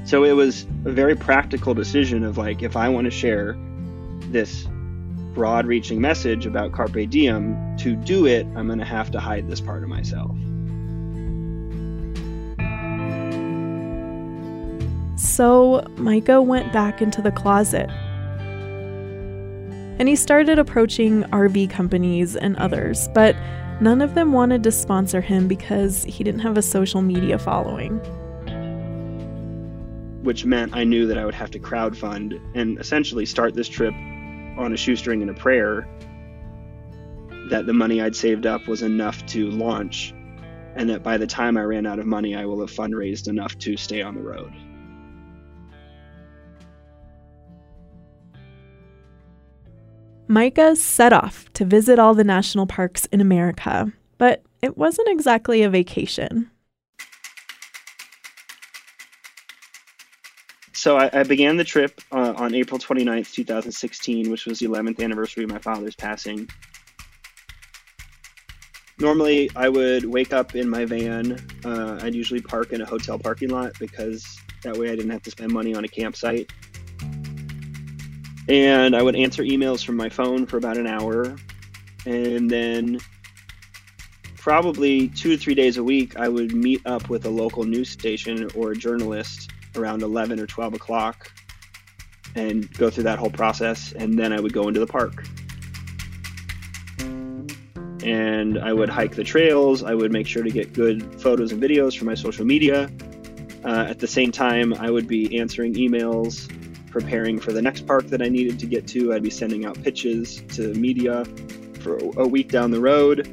So 0.06 0.22
it 0.22 0.32
was 0.32 0.62
a 0.84 0.92
very 0.92 1.16
practical 1.16 1.74
decision 1.74 2.22
of 2.22 2.38
like, 2.38 2.62
if 2.62 2.76
I 2.76 2.88
want 2.88 3.06
to 3.06 3.10
share 3.10 3.56
this 4.30 4.68
broad 5.34 5.66
reaching 5.66 6.00
message 6.00 6.46
about 6.46 6.70
Carpe 6.70 7.10
Diem, 7.10 7.76
to 7.78 7.96
do 7.96 8.24
it, 8.24 8.46
I'm 8.54 8.68
going 8.68 8.78
to 8.78 8.84
have 8.84 9.10
to 9.10 9.20
hide 9.20 9.48
this 9.48 9.60
part 9.60 9.82
of 9.82 9.88
myself. 9.88 10.30
So 15.18 15.84
Mikah 15.96 16.44
went 16.44 16.72
back 16.72 17.02
into 17.02 17.20
the 17.20 17.32
closet. 17.32 17.90
And 19.98 20.08
he 20.08 20.14
started 20.14 20.60
approaching 20.60 21.24
RV 21.24 21.68
companies 21.70 22.36
and 22.36 22.54
others, 22.58 23.08
but 23.12 23.34
none 23.80 24.00
of 24.00 24.14
them 24.14 24.30
wanted 24.30 24.62
to 24.62 24.70
sponsor 24.70 25.20
him 25.20 25.48
because 25.48 26.04
he 26.04 26.22
didn't 26.22 26.42
have 26.42 26.56
a 26.56 26.62
social 26.62 27.02
media 27.02 27.40
following 27.40 28.00
which 30.26 30.44
meant 30.44 30.74
I 30.74 30.82
knew 30.82 31.06
that 31.06 31.16
I 31.16 31.24
would 31.24 31.36
have 31.36 31.52
to 31.52 31.60
crowdfund 31.60 32.40
and 32.56 32.80
essentially 32.80 33.24
start 33.24 33.54
this 33.54 33.68
trip 33.68 33.94
on 33.94 34.72
a 34.72 34.76
shoestring 34.76 35.22
and 35.22 35.30
a 35.30 35.34
prayer 35.34 35.88
that 37.48 37.66
the 37.66 37.72
money 37.72 38.02
I'd 38.02 38.16
saved 38.16 38.44
up 38.44 38.66
was 38.66 38.82
enough 38.82 39.24
to 39.26 39.48
launch, 39.52 40.12
and 40.74 40.90
that 40.90 41.04
by 41.04 41.16
the 41.16 41.28
time 41.28 41.56
I 41.56 41.62
ran 41.62 41.86
out 41.86 42.00
of 42.00 42.06
money, 42.06 42.34
I 42.34 42.44
will 42.44 42.58
have 42.58 42.72
fundraised 42.72 43.28
enough 43.28 43.56
to 43.58 43.76
stay 43.76 44.02
on 44.02 44.16
the 44.16 44.20
road. 44.20 44.52
Mikah 50.28 50.76
set 50.76 51.12
off 51.12 51.52
to 51.52 51.64
visit 51.64 52.00
all 52.00 52.14
the 52.14 52.24
national 52.24 52.66
parks 52.66 53.06
in 53.06 53.20
America, 53.20 53.92
but 54.18 54.42
it 54.60 54.76
wasn't 54.76 55.08
exactly 55.08 55.62
a 55.62 55.70
vacation. 55.70 56.50
So 60.86 60.96
I, 60.96 61.10
I 61.12 61.22
began 61.24 61.56
the 61.56 61.64
trip 61.64 62.00
uh, 62.12 62.34
on 62.36 62.54
April 62.54 62.78
29th, 62.78 63.32
2016, 63.32 64.30
which 64.30 64.46
was 64.46 64.60
the 64.60 64.66
11th 64.66 65.02
anniversary 65.02 65.42
of 65.42 65.50
my 65.50 65.58
father's 65.58 65.96
passing. 65.96 66.48
Normally, 69.00 69.50
I 69.56 69.68
would 69.68 70.04
wake 70.04 70.32
up 70.32 70.54
in 70.54 70.70
my 70.70 70.84
van. 70.84 71.44
Uh, 71.64 71.98
I'd 72.02 72.14
usually 72.14 72.40
park 72.40 72.72
in 72.72 72.82
a 72.82 72.86
hotel 72.86 73.18
parking 73.18 73.48
lot 73.48 73.72
because 73.80 74.38
that 74.62 74.76
way 74.76 74.92
I 74.92 74.94
didn't 74.94 75.10
have 75.10 75.24
to 75.24 75.30
spend 75.32 75.50
money 75.50 75.74
on 75.74 75.84
a 75.84 75.88
campsite. 75.88 76.52
And 78.48 78.94
I 78.94 79.02
would 79.02 79.16
answer 79.16 79.42
emails 79.42 79.84
from 79.84 79.96
my 79.96 80.08
phone 80.08 80.46
for 80.46 80.56
about 80.56 80.76
an 80.76 80.86
hour. 80.86 81.34
And 82.06 82.48
then, 82.48 83.00
probably 84.36 85.08
two 85.08 85.30
to 85.30 85.36
three 85.36 85.56
days 85.56 85.78
a 85.78 85.82
week, 85.82 86.16
I 86.16 86.28
would 86.28 86.54
meet 86.54 86.86
up 86.86 87.08
with 87.08 87.26
a 87.26 87.30
local 87.30 87.64
news 87.64 87.90
station 87.90 88.48
or 88.54 88.70
a 88.70 88.76
journalist 88.76 89.50
around 89.76 90.02
11 90.02 90.40
or 90.40 90.46
12 90.46 90.74
o'clock 90.74 91.32
and 92.34 92.70
go 92.74 92.90
through 92.90 93.04
that 93.04 93.18
whole 93.18 93.30
process. 93.30 93.92
And 93.92 94.18
then 94.18 94.32
I 94.32 94.40
would 94.40 94.52
go 94.52 94.68
into 94.68 94.80
the 94.80 94.86
park. 94.86 95.24
And 98.04 98.58
I 98.58 98.72
would 98.72 98.88
hike 98.88 99.16
the 99.16 99.24
trails. 99.24 99.82
I 99.82 99.94
would 99.94 100.12
make 100.12 100.26
sure 100.26 100.42
to 100.42 100.50
get 100.50 100.72
good 100.72 101.20
photos 101.20 101.50
and 101.50 101.60
videos 101.60 101.98
for 101.98 102.04
my 102.04 102.14
social 102.14 102.44
media. 102.44 102.90
Uh, 103.64 103.86
at 103.88 103.98
the 103.98 104.06
same 104.06 104.30
time, 104.30 104.74
I 104.74 104.90
would 104.90 105.08
be 105.08 105.40
answering 105.40 105.74
emails, 105.74 106.48
preparing 106.90 107.40
for 107.40 107.52
the 107.52 107.60
next 107.60 107.86
park 107.86 108.06
that 108.08 108.22
I 108.22 108.28
needed 108.28 108.60
to 108.60 108.66
get 108.66 108.86
to. 108.88 109.12
I'd 109.12 109.24
be 109.24 109.30
sending 109.30 109.64
out 109.64 109.82
pitches 109.82 110.42
to 110.54 110.72
media 110.74 111.24
for 111.80 111.98
a 112.16 112.28
week 112.28 112.50
down 112.50 112.70
the 112.70 112.80
road. 112.80 113.26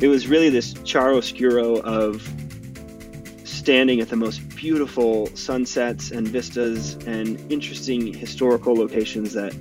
It 0.00 0.08
was 0.08 0.28
really 0.28 0.50
this 0.50 0.74
chiaroscuro 0.74 1.80
of 1.80 2.28
standing 3.62 4.00
at 4.00 4.08
the 4.08 4.16
most 4.16 4.40
beautiful 4.56 5.28
sunsets 5.36 6.10
and 6.10 6.26
vistas 6.26 6.94
and 7.06 7.38
interesting 7.52 8.12
historical 8.12 8.74
locations 8.74 9.34
that 9.34 9.54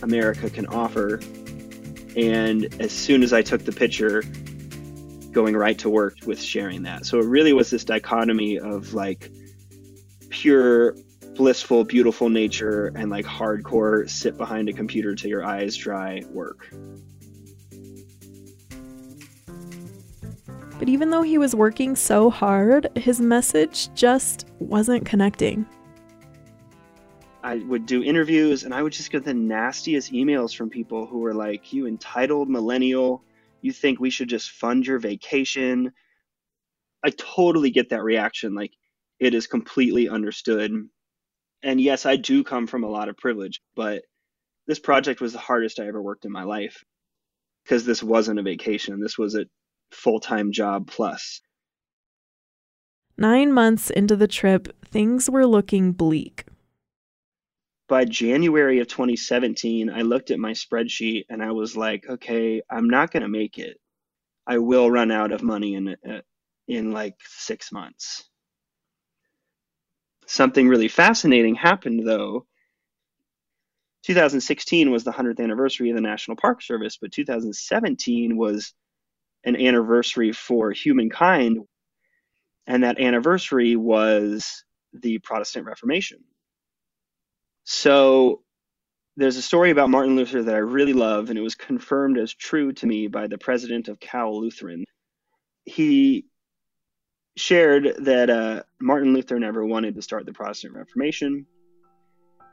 America 0.00 0.48
can 0.48 0.64
offer. 0.66 1.20
And 2.16 2.72
as 2.80 2.92
soon 2.92 3.24
as 3.24 3.32
I 3.32 3.42
took 3.42 3.64
the 3.64 3.72
picture, 3.72 4.22
going 5.32 5.56
right 5.56 5.76
to 5.80 5.90
work 5.90 6.18
with 6.24 6.40
sharing 6.40 6.84
that. 6.84 7.04
So 7.04 7.18
it 7.18 7.26
really 7.26 7.52
was 7.52 7.68
this 7.68 7.82
dichotomy 7.82 8.60
of 8.60 8.94
like 8.94 9.28
pure, 10.28 10.94
blissful, 11.34 11.82
beautiful 11.82 12.28
nature 12.28 12.92
and 12.94 13.10
like 13.10 13.26
hardcore 13.26 14.08
sit 14.08 14.36
behind 14.36 14.68
a 14.68 14.72
computer 14.72 15.16
till 15.16 15.30
your 15.30 15.44
eyes 15.44 15.74
dry 15.76 16.22
work. 16.30 16.72
But 20.78 20.88
even 20.88 21.10
though 21.10 21.22
he 21.22 21.38
was 21.38 21.54
working 21.54 21.96
so 21.96 22.30
hard, 22.30 22.88
his 22.96 23.20
message 23.20 23.92
just 23.94 24.46
wasn't 24.60 25.04
connecting. 25.04 25.66
I 27.42 27.56
would 27.56 27.86
do 27.86 28.02
interviews 28.02 28.64
and 28.64 28.74
I 28.74 28.82
would 28.82 28.92
just 28.92 29.10
get 29.10 29.24
the 29.24 29.34
nastiest 29.34 30.12
emails 30.12 30.54
from 30.54 30.70
people 30.70 31.06
who 31.06 31.18
were 31.18 31.34
like, 31.34 31.72
You 31.72 31.86
entitled 31.86 32.48
millennial, 32.48 33.24
you 33.60 33.72
think 33.72 33.98
we 33.98 34.10
should 34.10 34.28
just 34.28 34.50
fund 34.50 34.86
your 34.86 34.98
vacation. 34.98 35.92
I 37.04 37.10
totally 37.10 37.70
get 37.70 37.90
that 37.90 38.02
reaction. 38.02 38.54
Like, 38.54 38.72
it 39.18 39.34
is 39.34 39.46
completely 39.46 40.08
understood. 40.08 40.72
And 41.62 41.80
yes, 41.80 42.06
I 42.06 42.16
do 42.16 42.44
come 42.44 42.66
from 42.66 42.84
a 42.84 42.90
lot 42.90 43.08
of 43.08 43.16
privilege, 43.16 43.60
but 43.74 44.02
this 44.66 44.78
project 44.78 45.20
was 45.20 45.32
the 45.32 45.38
hardest 45.38 45.80
I 45.80 45.88
ever 45.88 46.00
worked 46.00 46.24
in 46.24 46.30
my 46.30 46.44
life 46.44 46.84
because 47.64 47.84
this 47.84 48.02
wasn't 48.02 48.38
a 48.38 48.42
vacation. 48.42 49.00
This 49.00 49.18
was 49.18 49.34
a 49.34 49.46
full 49.90 50.20
time 50.20 50.52
job 50.52 50.86
plus. 50.88 51.40
Nine 53.16 53.52
months 53.52 53.90
into 53.90 54.14
the 54.14 54.28
trip, 54.28 54.68
things 54.84 55.28
were 55.28 55.46
looking 55.46 55.92
bleak. 55.92 56.44
By 57.88 58.04
January 58.04 58.80
of 58.80 58.86
2017, 58.86 59.90
I 59.90 60.02
looked 60.02 60.30
at 60.30 60.38
my 60.38 60.52
spreadsheet 60.52 61.24
and 61.28 61.42
I 61.42 61.52
was 61.52 61.76
like, 61.76 62.04
okay, 62.08 62.62
I'm 62.70 62.88
not 62.88 63.10
going 63.10 63.22
to 63.22 63.28
make 63.28 63.58
it. 63.58 63.80
I 64.46 64.58
will 64.58 64.90
run 64.90 65.10
out 65.10 65.32
of 65.32 65.42
money 65.42 65.74
in 65.74 65.88
uh, 65.88 66.20
in 66.68 66.92
like 66.92 67.16
6 67.26 67.72
months. 67.72 68.28
Something 70.26 70.68
really 70.68 70.88
fascinating 70.88 71.54
happened 71.54 72.06
though. 72.06 72.46
2016 74.04 74.90
was 74.90 75.04
the 75.04 75.10
100th 75.10 75.40
anniversary 75.40 75.90
of 75.90 75.96
the 75.96 76.02
National 76.02 76.36
Park 76.36 76.62
Service, 76.62 76.98
but 77.00 77.10
2017 77.10 78.36
was 78.36 78.74
an 79.48 79.56
anniversary 79.56 80.32
for 80.32 80.70
humankind. 80.70 81.58
And 82.66 82.84
that 82.84 83.00
anniversary 83.00 83.76
was 83.76 84.64
the 84.92 85.18
Protestant 85.18 85.66
Reformation. 85.66 86.18
So 87.64 88.42
there's 89.16 89.36
a 89.36 89.42
story 89.42 89.70
about 89.70 89.90
Martin 89.90 90.16
Luther 90.16 90.42
that 90.42 90.54
I 90.54 90.58
really 90.58 90.92
love, 90.92 91.28
and 91.28 91.38
it 91.38 91.42
was 91.42 91.54
confirmed 91.54 92.18
as 92.18 92.32
true 92.32 92.72
to 92.74 92.86
me 92.86 93.08
by 93.08 93.26
the 93.26 93.38
president 93.38 93.88
of 93.88 93.98
Cal 93.98 94.38
Lutheran. 94.40 94.84
He 95.64 96.26
shared 97.36 97.94
that 98.00 98.30
uh, 98.30 98.62
Martin 98.80 99.14
Luther 99.14 99.38
never 99.38 99.64
wanted 99.64 99.94
to 99.94 100.02
start 100.02 100.26
the 100.26 100.32
Protestant 100.32 100.74
Reformation. 100.74 101.46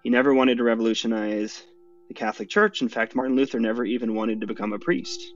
He 0.03 0.09
never 0.09 0.33
wanted 0.33 0.57
to 0.57 0.63
revolutionize 0.63 1.63
the 2.07 2.13
Catholic 2.13 2.49
Church. 2.49 2.81
In 2.81 2.89
fact, 2.89 3.15
Martin 3.15 3.35
Luther 3.35 3.59
never 3.59 3.83
even 3.83 4.13
wanted 4.15 4.41
to 4.41 4.47
become 4.47 4.73
a 4.73 4.79
priest. 4.79 5.33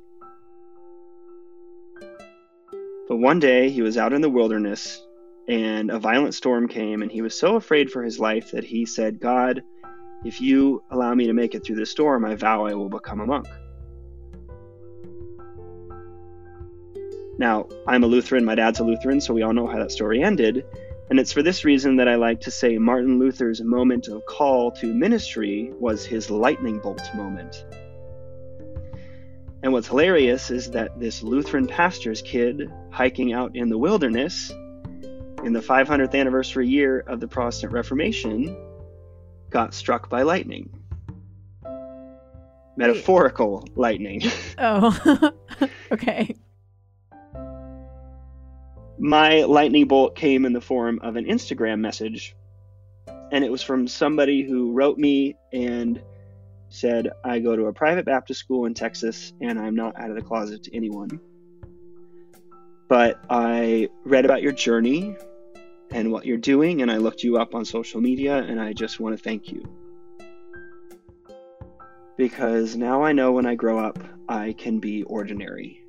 But 3.09 3.17
one 3.17 3.39
day 3.39 3.71
he 3.71 3.81
was 3.81 3.97
out 3.97 4.13
in 4.13 4.21
the 4.21 4.29
wilderness 4.29 5.03
and 5.47 5.89
a 5.89 5.97
violent 5.97 6.35
storm 6.35 6.67
came, 6.67 7.01
and 7.01 7.11
he 7.11 7.23
was 7.23 7.37
so 7.37 7.55
afraid 7.55 7.89
for 7.89 8.03
his 8.03 8.19
life 8.19 8.51
that 8.51 8.63
he 8.63 8.85
said, 8.85 9.19
God, 9.19 9.63
if 10.23 10.39
you 10.39 10.83
allow 10.91 11.15
me 11.15 11.25
to 11.25 11.33
make 11.33 11.55
it 11.55 11.65
through 11.65 11.77
the 11.77 11.87
storm, 11.87 12.23
I 12.23 12.35
vow 12.35 12.67
I 12.67 12.75
will 12.75 12.87
become 12.87 13.19
a 13.19 13.25
monk. 13.25 13.47
Now, 17.39 17.67
I'm 17.87 18.03
a 18.03 18.07
Lutheran, 18.07 18.45
my 18.45 18.53
dad's 18.53 18.79
a 18.79 18.83
Lutheran, 18.83 19.21
so 19.21 19.33
we 19.33 19.41
all 19.41 19.53
know 19.53 19.65
how 19.65 19.79
that 19.79 19.91
story 19.91 20.21
ended. 20.21 20.63
And 21.09 21.19
it's 21.19 21.33
for 21.33 21.41
this 21.41 21.65
reason 21.65 21.95
that 21.95 22.07
I 22.07 22.13
like 22.13 22.41
to 22.41 22.51
say 22.51 22.77
Martin 22.77 23.17
Luther's 23.17 23.63
moment 23.63 24.07
of 24.07 24.23
call 24.27 24.69
to 24.73 24.93
ministry 24.93 25.71
was 25.79 26.05
his 26.05 26.29
lightning 26.29 26.77
bolt 26.77 27.01
moment. 27.15 27.65
And 29.63 29.73
what's 29.73 29.87
hilarious 29.87 30.51
is 30.51 30.69
that 30.71 30.99
this 30.99 31.23
Lutheran 31.23 31.65
pastor's 31.65 32.21
kid 32.21 32.71
hiking 32.91 33.33
out 33.33 33.55
in 33.55 33.69
the 33.69 33.77
wilderness 33.77 34.51
in 35.43 35.53
the 35.53 35.61
500th 35.61 36.13
anniversary 36.15 36.67
year 36.67 36.99
of 36.99 37.19
the 37.19 37.27
Protestant 37.27 37.71
Reformation 37.71 38.57
got 39.49 39.73
struck 39.73 40.09
by 40.09 40.23
lightning. 40.23 40.69
Metaphorical 42.77 43.67
lightning. 43.75 44.21
Oh, 44.61 45.31
okay. 45.91 46.35
My 48.97 49.43
lightning 49.43 49.87
bolt 49.87 50.17
came 50.17 50.45
in 50.45 50.51
the 50.51 50.59
form 50.59 50.99
of 51.01 51.15
an 51.15 51.23
Instagram 51.23 51.79
message, 51.79 52.35
and 53.31 53.45
it 53.45 53.49
was 53.49 53.63
from 53.63 53.87
somebody 53.87 54.43
who 54.43 54.73
wrote 54.73 54.97
me 54.97 55.37
and 55.53 56.01
said, 56.67 57.09
I 57.23 57.39
go 57.39 57.55
to 57.55 57.67
a 57.67 57.73
private 57.73 58.05
Baptist 58.05 58.39
school 58.39 58.65
in 58.65 58.73
Texas 58.73 59.33
and 59.41 59.59
I'm 59.59 59.75
not 59.75 59.99
out 59.99 60.09
of 60.09 60.15
the 60.15 60.21
closet 60.21 60.63
to 60.63 60.75
anyone. 60.75 61.19
But 62.89 63.23
I 63.29 63.87
read 64.03 64.25
about 64.25 64.41
your 64.41 64.51
journey 64.51 65.15
and 65.91 66.11
what 66.11 66.25
you're 66.25 66.37
doing, 66.37 66.81
and 66.81 66.91
I 66.91 66.97
looked 66.97 67.23
you 67.23 67.37
up 67.37 67.53
on 67.53 67.63
social 67.63 68.01
media, 68.01 68.37
and 68.37 68.59
I 68.59 68.73
just 68.73 68.99
want 68.99 69.15
to 69.15 69.23
thank 69.23 69.51
you. 69.51 69.63
Because 72.17 72.75
now 72.75 73.03
I 73.03 73.11
know 73.11 73.31
when 73.31 73.45
I 73.45 73.53
grow 73.53 73.79
up, 73.79 73.99
I 74.27 74.53
can 74.53 74.79
be 74.79 75.03
ordinary. 75.03 75.85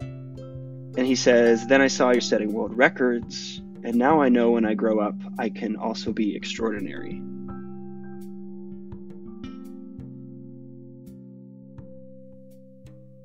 And 0.00 1.06
he 1.06 1.16
says, 1.16 1.66
Then 1.66 1.80
I 1.82 1.88
saw 1.88 2.12
you're 2.12 2.20
setting 2.20 2.52
world 2.52 2.76
records, 2.76 3.60
and 3.82 3.96
now 3.96 4.22
I 4.22 4.28
know 4.28 4.52
when 4.52 4.64
I 4.64 4.74
grow 4.74 5.00
up, 5.00 5.16
I 5.38 5.48
can 5.48 5.74
also 5.74 6.12
be 6.12 6.36
extraordinary. 6.36 7.20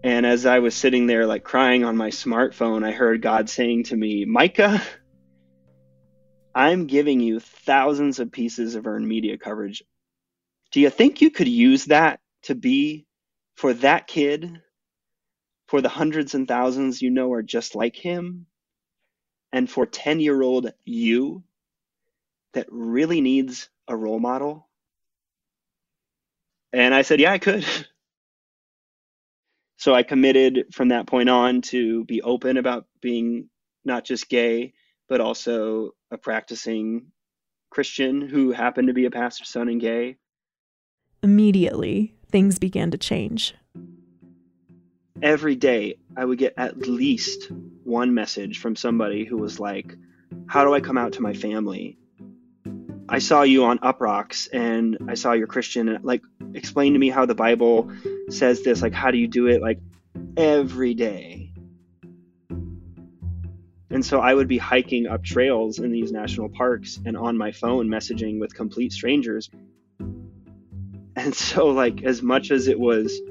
And 0.06 0.24
as 0.24 0.46
I 0.46 0.60
was 0.60 0.76
sitting 0.76 1.08
there, 1.08 1.26
like 1.26 1.44
crying 1.44 1.84
on 1.84 1.98
my 1.98 2.12
smartphone, 2.12 2.86
I 2.86 2.92
heard 2.92 3.24
God 3.24 3.50
saying 3.50 3.86
to 3.86 3.98
me, 3.98 4.24
Mikah, 4.28 4.80
I'm 6.54 6.86
giving 6.86 7.20
you 7.20 7.40
thousands 7.40 8.20
of 8.20 8.32
pieces 8.32 8.76
of 8.76 8.86
earned 8.86 9.08
media 9.08 9.40
coverage. 9.40 9.82
Do 10.72 10.80
you 10.80 10.92
think 10.92 11.22
you 11.22 11.32
could 11.32 11.48
use 11.48 11.86
that 11.86 12.20
to 12.44 12.54
be 12.54 13.08
for 13.56 13.74
that 13.74 14.06
kid, 14.06 14.62
for 15.70 15.82
the 15.82 15.90
hundreds 15.90 16.36
and 16.36 16.48
thousands 16.48 17.02
you 17.02 17.10
know 17.10 17.34
are 17.34 17.42
just 17.42 17.74
like 17.74 17.96
him, 17.96 18.46
and 19.52 19.68
for 19.68 19.88
10 19.88 20.20
year 20.20 20.40
old 20.40 20.72
you 20.84 21.44
that 22.54 22.68
really 22.70 23.22
needs 23.22 23.72
a 23.88 23.98
role 23.98 24.20
model? 24.20 24.70
And 26.72 26.94
I 26.94 27.02
said, 27.02 27.20
Yeah, 27.20 27.32
I 27.32 27.40
could. 27.40 27.66
So 29.77 29.94
I 29.94 30.03
committed 30.03 30.67
from 30.74 30.89
that 30.89 31.08
point 31.08 31.29
on 31.29 31.62
to 31.63 32.05
be 32.05 32.22
open 32.22 32.58
about 32.58 32.86
being 33.01 33.50
not 33.84 34.05
just 34.05 34.29
gay, 34.29 34.74
but 35.08 35.22
also 35.22 35.91
a 36.12 36.17
practicing 36.17 37.12
Christian 37.70 38.22
who 38.22 38.51
happened 38.51 38.88
to 38.88 38.94
be 38.94 39.05
a 39.05 39.12
pastor's 39.12 39.50
son 39.50 39.67
and 39.67 39.82
gay. 39.82 40.17
Immediately, 41.22 42.15
things 42.29 42.58
began 42.58 42.91
to 42.91 42.98
change. 42.98 43.53
Every 45.22 45.55
day, 45.55 45.98
I 46.15 46.25
would 46.25 46.38
get 46.38 46.53
at 46.58 46.88
least 46.88 47.51
one 47.84 48.13
message 48.13 48.60
from 48.60 48.75
somebody 48.75 49.25
who 49.25 49.38
was 49.38 49.60
like, 49.60 49.96
How 50.48 50.63
do 50.63 50.74
I 50.74 50.82
come 50.82 50.98
out 50.98 51.13
to 51.13 51.22
my 51.22 51.34
family? 51.34 51.98
I 53.08 53.20
saw 53.20 53.44
you 53.44 53.66
on 53.66 53.78
Uproxx 53.80 54.48
and 54.52 54.98
I 55.08 55.14
saw 55.14 55.34
you're 55.34 55.48
Christian 55.48 55.90
and 55.90 56.04
like 56.04 56.24
explain 56.54 56.94
to 56.94 57.00
me 57.00 57.10
how 57.10 57.26
the 57.26 57.36
Bible 57.36 57.92
says 58.30 58.64
this, 58.64 58.82
like 58.82 58.94
how 58.94 59.12
do 59.12 59.18
you 59.18 59.28
do 59.28 59.48
it? 59.48 59.62
Like 59.62 59.80
every 60.36 60.96
day. 60.96 61.52
And 63.92 64.04
so 64.04 64.20
I 64.20 64.34
would 64.34 64.48
be 64.48 64.58
hiking 64.58 65.08
up 65.08 65.24
trails 65.24 65.80
in 65.80 65.92
these 65.92 66.12
national 66.12 66.50
parks 66.50 67.00
and 67.06 67.16
on 67.16 67.38
my 67.38 67.52
phone 67.52 67.88
messaging 67.88 68.40
with 68.40 68.56
complete 68.56 68.92
strangers. 68.92 69.50
And 71.16 71.34
so 71.34 71.68
like 71.68 72.04
as 72.04 72.22
much 72.22 72.52
as 72.52 72.68
it 72.68 72.80
was 72.80 73.22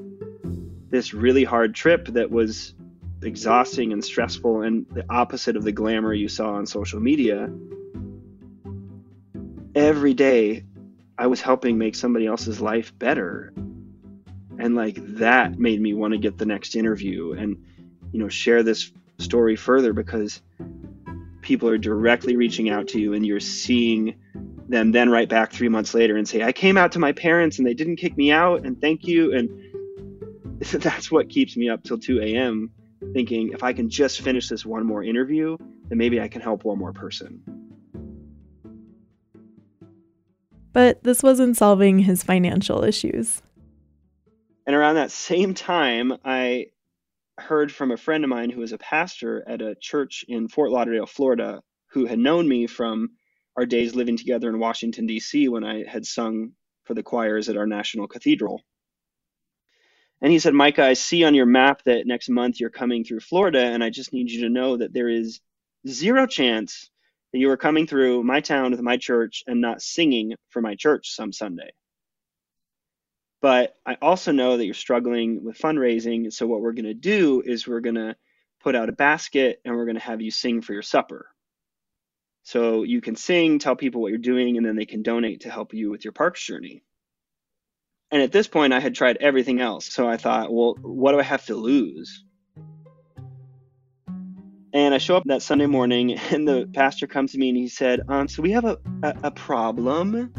this 0.89 1.13
really 1.13 1.45
hard 1.45 1.75
trip 1.75 2.07
that 2.09 2.31
was 2.31 2.75
exhausting 3.23 3.93
and 3.93 4.05
stressful 4.05 4.63
and 4.63 4.87
the 4.93 5.05
opposite 5.11 5.57
of 5.57 5.65
the 5.65 5.73
glamour 5.73 6.15
you 6.15 6.29
saw 6.29 6.55
on 6.55 6.67
social 6.67 7.01
media, 7.01 7.51
every 9.75 10.15
day 10.15 10.65
I 11.17 11.27
was 11.27 11.41
helping 11.41 11.79
make 11.79 11.95
somebody 11.95 12.27
else's 12.27 12.61
life 12.61 12.97
better. 12.99 13.53
And 14.59 14.75
like 14.75 14.97
that 15.17 15.59
made 15.59 15.81
me 15.81 15.95
want 15.95 16.13
to 16.13 16.19
get 16.19 16.39
the 16.39 16.47
next 16.47 16.77
interview 16.77 17.33
and, 17.33 17.57
you 18.13 18.19
know, 18.19 18.29
share 18.29 18.63
this 18.63 18.93
story 19.19 19.57
further 19.57 19.93
because 19.93 20.41
people 21.43 21.69
are 21.69 21.79
directly 21.79 22.37
reaching 22.37 22.71
out 22.71 22.89
to 22.89 23.01
you 23.01 23.15
and 23.15 23.27
you're 23.27 23.41
seeing 23.41 24.15
them 24.69 24.93
then 24.93 25.11
write 25.11 25.29
back 25.29 25.53
three 25.53 25.69
months 25.69 25.93
later 25.93 26.17
and 26.17 26.27
say, 26.27 26.43
I 26.43 26.53
came 26.53 26.77
out 26.77 26.93
to 26.93 26.99
my 26.99 27.13
parents 27.13 27.59
and 27.59 27.67
they 27.67 27.75
didn't 27.75 27.97
kick 27.97 28.17
me 28.17 28.33
out 28.33 28.65
and 28.65 28.81
thank 28.81 29.05
you. 29.07 29.35
And 29.35 30.61
that's 30.73 31.11
what 31.11 31.29
keeps 31.29 31.57
me 31.57 31.69
up 31.69 31.83
till 31.85 31.99
2 31.99 32.21
a.m. 32.21 32.71
thinking 33.13 33.51
if 33.53 33.63
I 33.63 33.73
can 33.73 33.91
just 33.91 34.21
finish 34.21 34.49
this 34.49 34.65
one 34.65 34.87
more 34.87 35.03
interview, 35.03 35.59
then 35.89 35.99
maybe 35.99 36.21
I 36.21 36.29
can 36.29 36.41
help 36.41 36.65
one 36.65 36.79
more 36.79 36.93
person. 36.93 37.64
But 40.75 41.05
this 41.05 41.23
wasn't 41.23 41.57
solving 41.57 42.01
his 42.01 42.25
financial 42.25 42.83
issues. 42.83 43.41
And 44.67 44.75
around 44.75 44.97
that 44.97 45.13
same 45.13 45.55
time, 45.55 46.13
I 46.25 46.67
heard 47.39 47.73
from 47.73 47.93
a 47.93 47.97
friend 47.97 48.25
of 48.25 48.31
mine 48.31 48.51
who 48.51 48.61
was 48.61 48.73
a 48.73 48.79
pastor 48.79 49.45
at 49.47 49.63
a 49.63 49.77
church 49.77 50.25
in 50.29 50.49
Fort 50.49 50.73
Lauderdale, 50.73 51.07
Florida, 51.07 51.63
who 51.93 52.07
had 52.07 52.19
known 52.19 52.49
me 52.49 52.67
from 52.67 53.11
our 53.57 53.67
days 53.67 53.95
living 53.95 54.17
together 54.17 54.49
in 54.49 54.59
Washington, 54.59 55.07
D.C., 55.07 55.49
when 55.49 55.63
I 55.63 55.85
had 55.89 56.05
sung 56.05 56.53
for 56.83 56.95
the 56.95 57.05
choirs 57.05 57.49
at 57.49 57.57
our 57.57 57.67
national 57.67 58.09
cathedral. 58.09 58.61
And 60.21 60.33
he 60.33 60.41
said, 60.41 60.55
Mikah, 60.55 60.81
I 60.81 60.95
see 60.95 61.23
on 61.23 61.35
your 61.35 61.47
map 61.47 61.83
that 61.85 62.07
next 62.07 62.29
month 62.29 62.59
you're 62.59 62.71
coming 62.71 63.05
through 63.05 63.21
Florida, 63.21 63.61
and 63.61 63.85
I 63.85 63.91
just 63.91 64.13
need 64.13 64.29
you 64.29 64.43
to 64.43 64.49
know 64.49 64.77
that 64.77 64.93
there 64.93 65.09
is 65.09 65.41
zero 65.87 66.27
chance 66.27 66.91
that 67.35 67.41
you 67.41 67.51
are 67.51 67.57
coming 67.57 67.85
through 67.85 68.23
my 68.23 68.39
town 68.39 68.71
with 68.71 68.81
my 68.81 68.97
church 68.97 69.43
and 69.49 69.61
not 69.61 69.83
singing 69.83 70.37
for 70.51 70.63
my 70.63 70.77
church 70.77 71.11
some 71.11 71.33
Sunday. 71.33 71.73
But 73.43 73.75
I 73.85 73.97
also 74.01 74.31
know 74.31 74.57
that 74.57 74.65
you're 74.65 74.73
struggling 74.73 75.43
with 75.43 75.59
fundraising. 75.59 76.33
So, 76.33 76.47
what 76.47 76.61
we're 76.61 76.75
going 76.75 76.85
to 76.85 76.95
do 76.95 77.43
is 77.45 77.67
we're 77.67 77.81
going 77.81 77.97
to 77.97 78.15
put 78.63 78.77
out 78.77 78.89
a 78.89 78.93
basket 78.93 79.61
and 79.65 79.75
we're 79.75 79.85
going 79.85 79.97
to 79.97 80.01
have 80.01 80.23
you 80.23 80.31
sing 80.31 80.63
for 80.63 80.75
your 80.75 80.83
supper. 80.83 81.27
So, 82.45 82.85
you 82.85 83.01
can 83.01 83.17
sing, 83.17 83.59
tell 83.59 83.75
people 83.75 84.01
what 84.01 84.11
you're 84.11 84.19
doing, 84.19 84.57
and 84.57 84.65
then 84.65 84.77
they 84.77 84.87
can 84.87 85.03
donate 85.03 85.41
to 85.41 85.51
help 85.51 85.75
you 85.75 85.91
with 85.91 86.05
your 86.05 86.13
parks 86.13 86.41
journey. 86.41 86.85
And 88.13 88.23
at 88.23 88.31
this 88.31 88.47
point, 88.47 88.73
I 88.73 88.79
had 88.79 88.95
tried 88.95 89.17
everything 89.17 89.61
else. 89.61 89.93
So, 89.93 90.09
I 90.09 90.19
thought, 90.19 90.53
well, 90.55 90.77
what 90.81 91.11
do 91.11 91.19
I 91.19 91.25
have 91.25 91.47
to 91.47 91.57
lose? 91.57 92.23
And 94.75 94.93
I 94.93 94.99
show 94.99 95.17
up 95.17 95.23
that 95.27 95.41
Sunday 95.41 95.67
morning, 95.67 96.19
and 96.33 96.47
the 96.47 96.69
pastor 96.75 97.07
comes 97.07 97.33
to 97.33 97.39
me 97.39 97.49
and 97.49 97.57
he 97.57 97.69
said, 97.69 98.01
um, 98.09 98.27
So 98.27 98.43
we 98.43 98.51
have 98.51 98.65
a, 98.65 98.77
a, 99.05 99.15
a 99.25 99.31
problem. 99.31 100.35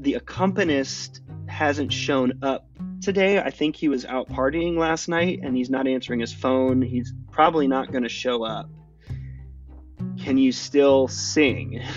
The 0.00 0.14
accompanist 0.14 1.20
hasn't 1.46 1.92
shown 1.92 2.40
up 2.42 2.68
today. 3.00 3.38
I 3.38 3.50
think 3.50 3.76
he 3.76 3.88
was 3.88 4.04
out 4.04 4.28
partying 4.28 4.76
last 4.76 5.08
night 5.08 5.40
and 5.42 5.56
he's 5.56 5.70
not 5.70 5.86
answering 5.86 6.18
his 6.18 6.32
phone. 6.32 6.82
He's 6.82 7.14
probably 7.30 7.68
not 7.68 7.92
going 7.92 8.02
to 8.02 8.08
show 8.08 8.42
up. 8.42 8.68
Can 10.18 10.38
you 10.38 10.52
still 10.52 11.08
sing? 11.08 11.82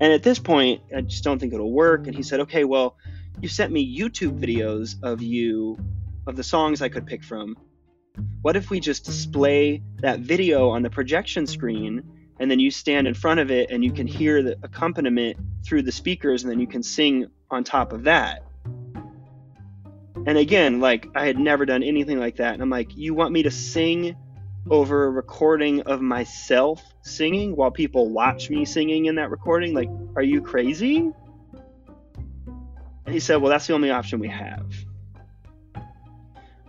And 0.00 0.12
at 0.12 0.24
this 0.24 0.40
point, 0.40 0.82
I 0.94 1.00
just 1.00 1.24
don't 1.24 1.38
think 1.38 1.54
it'll 1.54 1.72
work. 1.72 2.08
And 2.08 2.16
he 2.16 2.22
said, 2.22 2.40
Okay, 2.40 2.64
well, 2.64 2.96
you 3.40 3.48
sent 3.48 3.72
me 3.72 3.98
YouTube 3.98 4.38
videos 4.38 4.96
of 5.02 5.22
you 5.22 5.78
of 6.26 6.36
the 6.36 6.42
songs 6.42 6.82
I 6.82 6.88
could 6.88 7.06
pick 7.06 7.22
from. 7.22 7.56
What 8.42 8.56
if 8.56 8.70
we 8.70 8.80
just 8.80 9.04
display 9.04 9.82
that 9.96 10.20
video 10.20 10.70
on 10.70 10.82
the 10.82 10.90
projection 10.90 11.46
screen 11.46 12.02
and 12.40 12.50
then 12.50 12.58
you 12.60 12.70
stand 12.70 13.06
in 13.06 13.14
front 13.14 13.40
of 13.40 13.50
it 13.50 13.70
and 13.70 13.84
you 13.84 13.92
can 13.92 14.06
hear 14.06 14.42
the 14.42 14.56
accompaniment 14.62 15.36
through 15.64 15.82
the 15.82 15.92
speakers 15.92 16.42
and 16.42 16.50
then 16.50 16.60
you 16.60 16.66
can 16.66 16.82
sing 16.82 17.26
on 17.50 17.64
top 17.64 17.92
of 17.92 18.04
that? 18.04 18.42
And 20.26 20.38
again, 20.38 20.80
like 20.80 21.08
I 21.14 21.26
had 21.26 21.38
never 21.38 21.66
done 21.66 21.82
anything 21.82 22.18
like 22.18 22.36
that. 22.36 22.54
And 22.54 22.62
I'm 22.62 22.70
like, 22.70 22.96
you 22.96 23.14
want 23.14 23.32
me 23.32 23.42
to 23.42 23.50
sing 23.50 24.16
over 24.70 25.04
a 25.04 25.10
recording 25.10 25.82
of 25.82 26.00
myself 26.00 26.82
singing 27.02 27.54
while 27.54 27.70
people 27.70 28.08
watch 28.10 28.48
me 28.48 28.64
singing 28.64 29.06
in 29.06 29.16
that 29.16 29.30
recording? 29.30 29.74
Like, 29.74 29.90
are 30.16 30.22
you 30.22 30.40
crazy? 30.40 31.12
And 33.06 33.12
he 33.12 33.20
said, 33.20 33.36
well, 33.36 33.50
that's 33.50 33.66
the 33.66 33.74
only 33.74 33.90
option 33.90 34.18
we 34.18 34.28
have. 34.28 34.64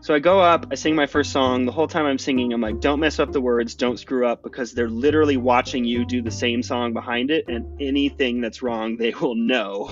So 0.05 0.13
I 0.13 0.19
go 0.19 0.39
up, 0.39 0.67
I 0.69 0.75
sing 0.75 0.95
my 0.95 1.07
first 1.07 1.31
song. 1.31 1.65
The 1.65 1.71
whole 1.71 1.87
time 1.87 2.05
I'm 2.05 2.19
singing, 2.19 2.53
I'm 2.53 2.61
like, 2.61 2.79
don't 2.79 2.99
mess 2.99 3.17
up 3.17 3.31
the 3.31 3.41
words, 3.41 3.73
don't 3.73 3.97
screw 3.97 4.27
up, 4.27 4.43
because 4.43 4.71
they're 4.71 4.87
literally 4.87 5.35
watching 5.35 5.83
you 5.83 6.05
do 6.05 6.21
the 6.21 6.29
same 6.29 6.61
song 6.61 6.93
behind 6.93 7.31
it, 7.31 7.45
and 7.47 7.81
anything 7.81 8.39
that's 8.39 8.61
wrong, 8.61 8.97
they 8.97 9.15
will 9.19 9.33
know. 9.33 9.91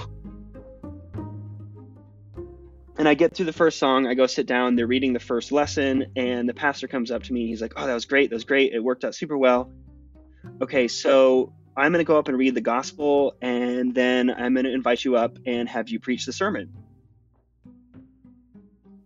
And 2.95 3.09
I 3.09 3.15
get 3.15 3.35
through 3.35 3.47
the 3.47 3.53
first 3.53 3.79
song, 3.79 4.05
I 4.05 4.13
go 4.13 4.27
sit 4.27 4.45
down, 4.45 4.75
they're 4.75 4.85
reading 4.85 5.13
the 5.13 5.19
first 5.19 5.51
lesson, 5.51 6.05
and 6.15 6.47
the 6.47 6.53
pastor 6.53 6.87
comes 6.87 7.09
up 7.09 7.23
to 7.23 7.33
me, 7.33 7.47
he's 7.47 7.59
like, 7.59 7.73
oh, 7.75 7.87
that 7.87 7.95
was 7.95 8.05
great, 8.05 8.29
that 8.29 8.35
was 8.35 8.45
great, 8.45 8.71
it 8.71 8.81
worked 8.81 9.03
out 9.03 9.15
super 9.15 9.35
well. 9.35 9.71
Okay, 10.61 10.89
so 10.89 11.53
I'm 11.75 11.91
going 11.91 12.05
to 12.05 12.07
go 12.07 12.19
up 12.19 12.27
and 12.27 12.37
read 12.37 12.53
the 12.53 12.61
gospel, 12.61 13.35
and 13.41 13.95
then 13.95 14.29
I'm 14.29 14.53
going 14.53 14.65
to 14.65 14.73
invite 14.73 15.03
you 15.03 15.15
up 15.15 15.39
and 15.47 15.67
have 15.69 15.89
you 15.89 15.99
preach 15.99 16.27
the 16.27 16.33
sermon. 16.33 16.71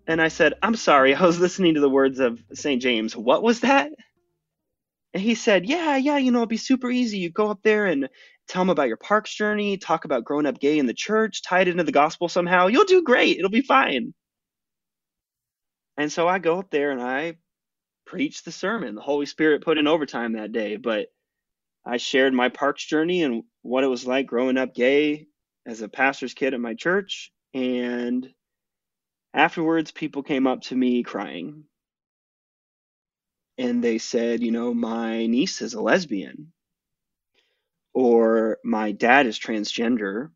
And 0.07 0.21
I 0.21 0.29
said, 0.29 0.53
I'm 0.63 0.75
sorry, 0.75 1.13
I 1.15 1.25
was 1.25 1.39
listening 1.39 1.75
to 1.75 1.81
the 1.81 1.89
words 1.89 2.19
of 2.19 2.41
St. 2.53 2.81
James. 2.81 3.15
What 3.15 3.43
was 3.43 3.59
that? 3.61 3.91
And 5.13 5.23
he 5.23 5.35
said, 5.35 5.65
Yeah, 5.67 5.97
yeah, 5.97 6.17
you 6.17 6.31
know, 6.31 6.39
it'd 6.39 6.49
be 6.49 6.57
super 6.57 6.89
easy. 6.89 7.19
You 7.19 7.29
go 7.31 7.49
up 7.49 7.61
there 7.63 7.85
and 7.85 8.07
tell 8.47 8.61
them 8.61 8.69
about 8.69 8.87
your 8.87 8.97
parks 8.97 9.33
journey, 9.35 9.77
talk 9.77 10.05
about 10.05 10.23
growing 10.23 10.45
up 10.45 10.59
gay 10.59 10.79
in 10.79 10.85
the 10.85 10.93
church, 10.93 11.41
tie 11.43 11.61
it 11.61 11.67
into 11.67 11.83
the 11.83 11.91
gospel 11.91 12.29
somehow. 12.29 12.67
You'll 12.67 12.85
do 12.85 13.03
great. 13.03 13.37
It'll 13.37 13.49
be 13.49 13.61
fine. 13.61 14.13
And 15.97 16.11
so 16.11 16.27
I 16.27 16.39
go 16.39 16.59
up 16.59 16.69
there 16.69 16.91
and 16.91 17.01
I 17.01 17.37
preach 18.05 18.43
the 18.43 18.51
sermon. 18.51 18.95
The 18.95 19.01
Holy 19.01 19.25
Spirit 19.25 19.63
put 19.63 19.77
in 19.77 19.87
overtime 19.87 20.33
that 20.33 20.51
day, 20.51 20.77
but 20.77 21.07
I 21.85 21.97
shared 21.97 22.33
my 22.33 22.49
parks 22.49 22.85
journey 22.85 23.23
and 23.23 23.43
what 23.63 23.83
it 23.83 23.87
was 23.87 24.05
like 24.05 24.27
growing 24.27 24.57
up 24.57 24.75
gay 24.75 25.27
as 25.65 25.81
a 25.81 25.89
pastor's 25.89 26.33
kid 26.33 26.53
at 26.53 26.59
my 26.59 26.75
church. 26.75 27.31
And 27.53 28.29
Afterwards, 29.37 29.91
people 29.91 30.23
came 30.23 30.47
up 30.47 30.63
to 30.63 30.75
me 30.75 31.03
crying. 31.03 31.65
And 33.59 33.83
they 33.83 33.99
said, 33.99 34.41
you 34.41 34.51
know, 34.51 34.73
my 34.73 35.27
niece 35.27 35.61
is 35.61 35.75
a 35.75 35.81
lesbian. 35.81 36.53
Or 37.93 38.57
my 38.63 38.93
dad 38.93 39.27
is 39.27 39.39
transgender. 39.39 40.31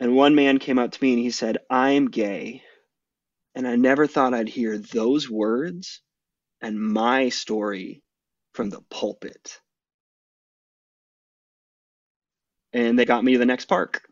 And 0.00 0.14
one 0.16 0.34
man 0.34 0.58
came 0.58 0.78
up 0.78 0.92
to 0.92 1.02
me 1.02 1.14
and 1.14 1.22
he 1.22 1.30
said, 1.30 1.58
I'm 1.70 2.10
gay. 2.10 2.62
And 3.54 3.66
I 3.66 3.76
never 3.76 4.06
thought 4.06 4.34
I'd 4.34 4.48
hear 4.48 4.78
those 4.78 5.28
words 5.30 6.02
and 6.60 6.78
my 6.80 7.30
story 7.30 8.02
from 8.54 8.70
the 8.70 8.82
pulpit. 8.90 9.60
And 12.74 12.98
they 12.98 13.06
got 13.06 13.24
me 13.24 13.32
to 13.32 13.38
the 13.38 13.46
next 13.46 13.66
park. 13.66 14.02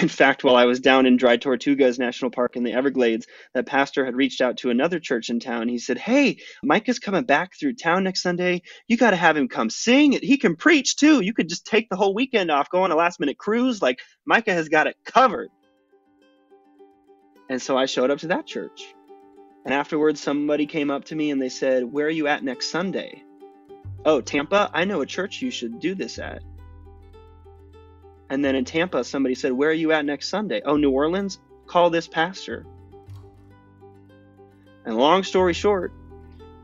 In 0.00 0.08
fact, 0.08 0.42
while 0.42 0.56
I 0.56 0.64
was 0.64 0.80
down 0.80 1.04
in 1.04 1.16
Dry 1.16 1.36
Tortugas 1.36 1.98
National 1.98 2.30
Park 2.30 2.56
in 2.56 2.62
the 2.62 2.72
Everglades, 2.72 3.26
that 3.54 3.66
pastor 3.66 4.04
had 4.04 4.16
reached 4.16 4.40
out 4.40 4.56
to 4.58 4.70
another 4.70 4.98
church 4.98 5.28
in 5.28 5.38
town. 5.38 5.68
He 5.68 5.78
said, 5.78 5.98
Hey, 5.98 6.38
Mikah's 6.64 6.98
coming 6.98 7.24
back 7.24 7.52
through 7.58 7.74
town 7.74 8.04
next 8.04 8.22
Sunday. 8.22 8.62
You 8.88 8.96
got 8.96 9.10
to 9.10 9.16
have 9.16 9.36
him 9.36 9.48
come 9.48 9.68
sing. 9.68 10.12
He 10.12 10.38
can 10.38 10.56
preach 10.56 10.96
too. 10.96 11.20
You 11.20 11.34
could 11.34 11.48
just 11.48 11.66
take 11.66 11.90
the 11.90 11.96
whole 11.96 12.14
weekend 12.14 12.50
off, 12.50 12.70
go 12.70 12.82
on 12.82 12.90
a 12.90 12.96
last 12.96 13.20
minute 13.20 13.36
cruise. 13.36 13.82
Like, 13.82 14.00
Mikah 14.28 14.52
has 14.52 14.68
got 14.68 14.86
it 14.86 14.96
covered. 15.04 15.50
And 17.50 17.60
so 17.60 17.76
I 17.76 17.84
showed 17.84 18.10
up 18.10 18.18
to 18.20 18.28
that 18.28 18.46
church. 18.46 18.94
And 19.64 19.74
afterwards, 19.74 20.20
somebody 20.20 20.66
came 20.66 20.90
up 20.90 21.04
to 21.06 21.14
me 21.14 21.30
and 21.30 21.40
they 21.40 21.50
said, 21.50 21.84
Where 21.84 22.06
are 22.06 22.10
you 22.10 22.28
at 22.28 22.42
next 22.42 22.70
Sunday? 22.70 23.22
Oh, 24.04 24.20
Tampa, 24.20 24.70
I 24.72 24.84
know 24.84 25.02
a 25.02 25.06
church 25.06 25.42
you 25.42 25.50
should 25.50 25.80
do 25.80 25.94
this 25.94 26.18
at. 26.18 26.42
And 28.32 28.42
then 28.42 28.56
in 28.56 28.64
Tampa, 28.64 29.04
somebody 29.04 29.34
said, 29.34 29.52
Where 29.52 29.68
are 29.68 29.74
you 29.74 29.92
at 29.92 30.06
next 30.06 30.28
Sunday? 30.28 30.62
Oh, 30.64 30.78
New 30.78 30.90
Orleans? 30.90 31.38
Call 31.66 31.90
this 31.90 32.08
pastor. 32.08 32.64
And 34.86 34.96
long 34.96 35.22
story 35.22 35.52
short, 35.52 35.92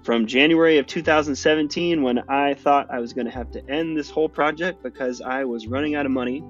from 0.03 0.27
January 0.27 0.79
of 0.79 0.87
2017, 0.87 2.03
when 2.03 2.21
I 2.21 2.55
thought 2.55 2.91
I 2.91 3.01
was 3.01 3.13
going 3.13 3.27
to 3.27 3.31
have 3.33 3.51
to 3.51 3.71
end 3.71 3.99
this 3.99 4.09
whole 4.09 4.31
project 4.31 4.83
because 4.83 5.21
I 5.21 5.45
was 5.45 5.67
running 5.67 5.95
out 5.95 6.07
of 6.07 6.11
money, 6.11 6.43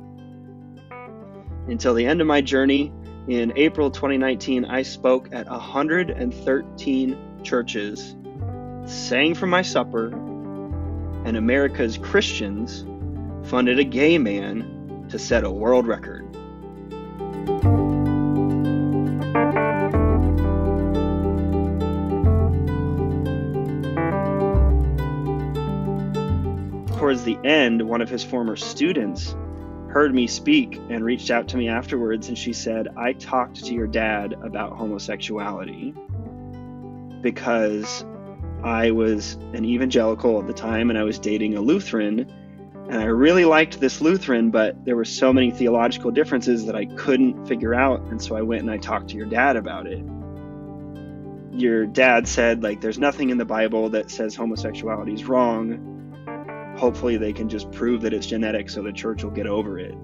until 1.66 1.94
the 1.94 2.07
end 2.07 2.20
of 2.20 2.28
my 2.28 2.40
journey 2.40 2.92
in 3.26 3.52
April 3.57 3.90
2019, 3.90 4.66
I 4.66 4.83
spoke 4.83 5.31
at 5.33 5.50
113 5.50 7.42
churches, 7.42 8.14
sang 8.87 9.35
for 9.35 9.48
my 9.48 9.62
supper, 9.62 10.11
and 11.24 11.37
America's 11.37 11.98
Christians 11.98 12.87
funded 13.48 13.81
a 13.81 13.85
gay 13.85 14.16
man 14.16 14.76
to 15.11 15.18
set 15.18 15.44
a 15.44 15.51
world 15.51 15.87
record. 15.87 16.25
Towards 26.99 27.25
the 27.25 27.38
end, 27.44 27.83
one 27.83 28.01
of 28.01 28.09
his 28.09 28.23
former 28.23 28.57
students 28.57 29.35
heard 29.88 30.14
me 30.14 30.27
speak 30.27 30.77
and 30.90 31.05
reached 31.05 31.31
out 31.31 31.49
to 31.49 31.57
me 31.57 31.68
afterwards, 31.68 32.29
and 32.29 32.37
she 32.37 32.53
said, 32.53 32.88
I 32.97 33.14
talked 33.14 33.64
to 33.64 33.73
your 33.73 33.87
dad 33.87 34.35
about 34.42 34.77
homosexuality 34.77 35.94
because 37.23 38.05
I 38.62 38.90
was 38.90 39.35
an 39.55 39.64
evangelical 39.64 40.38
at 40.40 40.47
the 40.47 40.53
time 40.53 40.90
and 40.90 40.99
I 40.99 41.05
was 41.05 41.18
dating 41.18 41.57
a 41.57 41.61
Lutheran 41.61 42.31
and 42.88 43.03
I 43.03 43.05
really 43.05 43.44
liked 43.44 43.81
this 43.81 44.01
Lutheran, 44.01 44.51
but 44.51 44.83
there 44.87 44.96
were 44.96 45.05
so 45.05 45.31
many 45.31 45.51
theological 45.51 46.11
differences 46.11 46.64
that 46.64 46.74
I 46.74 46.87
couldn't 46.87 47.46
figure 47.46 47.74
out. 47.74 48.01
And 48.05 48.22
so 48.22 48.35
I 48.35 48.40
went 48.40 48.62
and 48.62 48.70
I 48.70 48.79
talked 48.79 49.09
to 49.11 49.16
your 49.16 49.27
dad 49.27 49.57
about 49.57 49.87
it. 49.87 50.03
Your 51.53 51.85
dad 51.85 52.27
said, 52.27 52.62
like, 52.62 52.81
there's 52.81 52.98
nothing 52.98 53.29
in 53.29 53.37
the 53.37 53.44
Bible 53.44 53.90
that 53.90 54.11
says 54.11 54.35
homosexuality 54.35 55.12
is 55.12 55.24
wrong. 55.24 56.74
Hopefully, 56.79 57.18
they 57.18 57.33
can 57.35 57.51
just 57.51 57.70
prove 57.72 58.03
that 58.03 58.14
it's 58.14 58.27
genetic 58.27 58.70
so 58.70 58.83
the 58.83 58.92
church 58.92 59.22
will 59.22 59.33
get 59.33 59.46
over 59.46 59.79
it. 59.79 59.94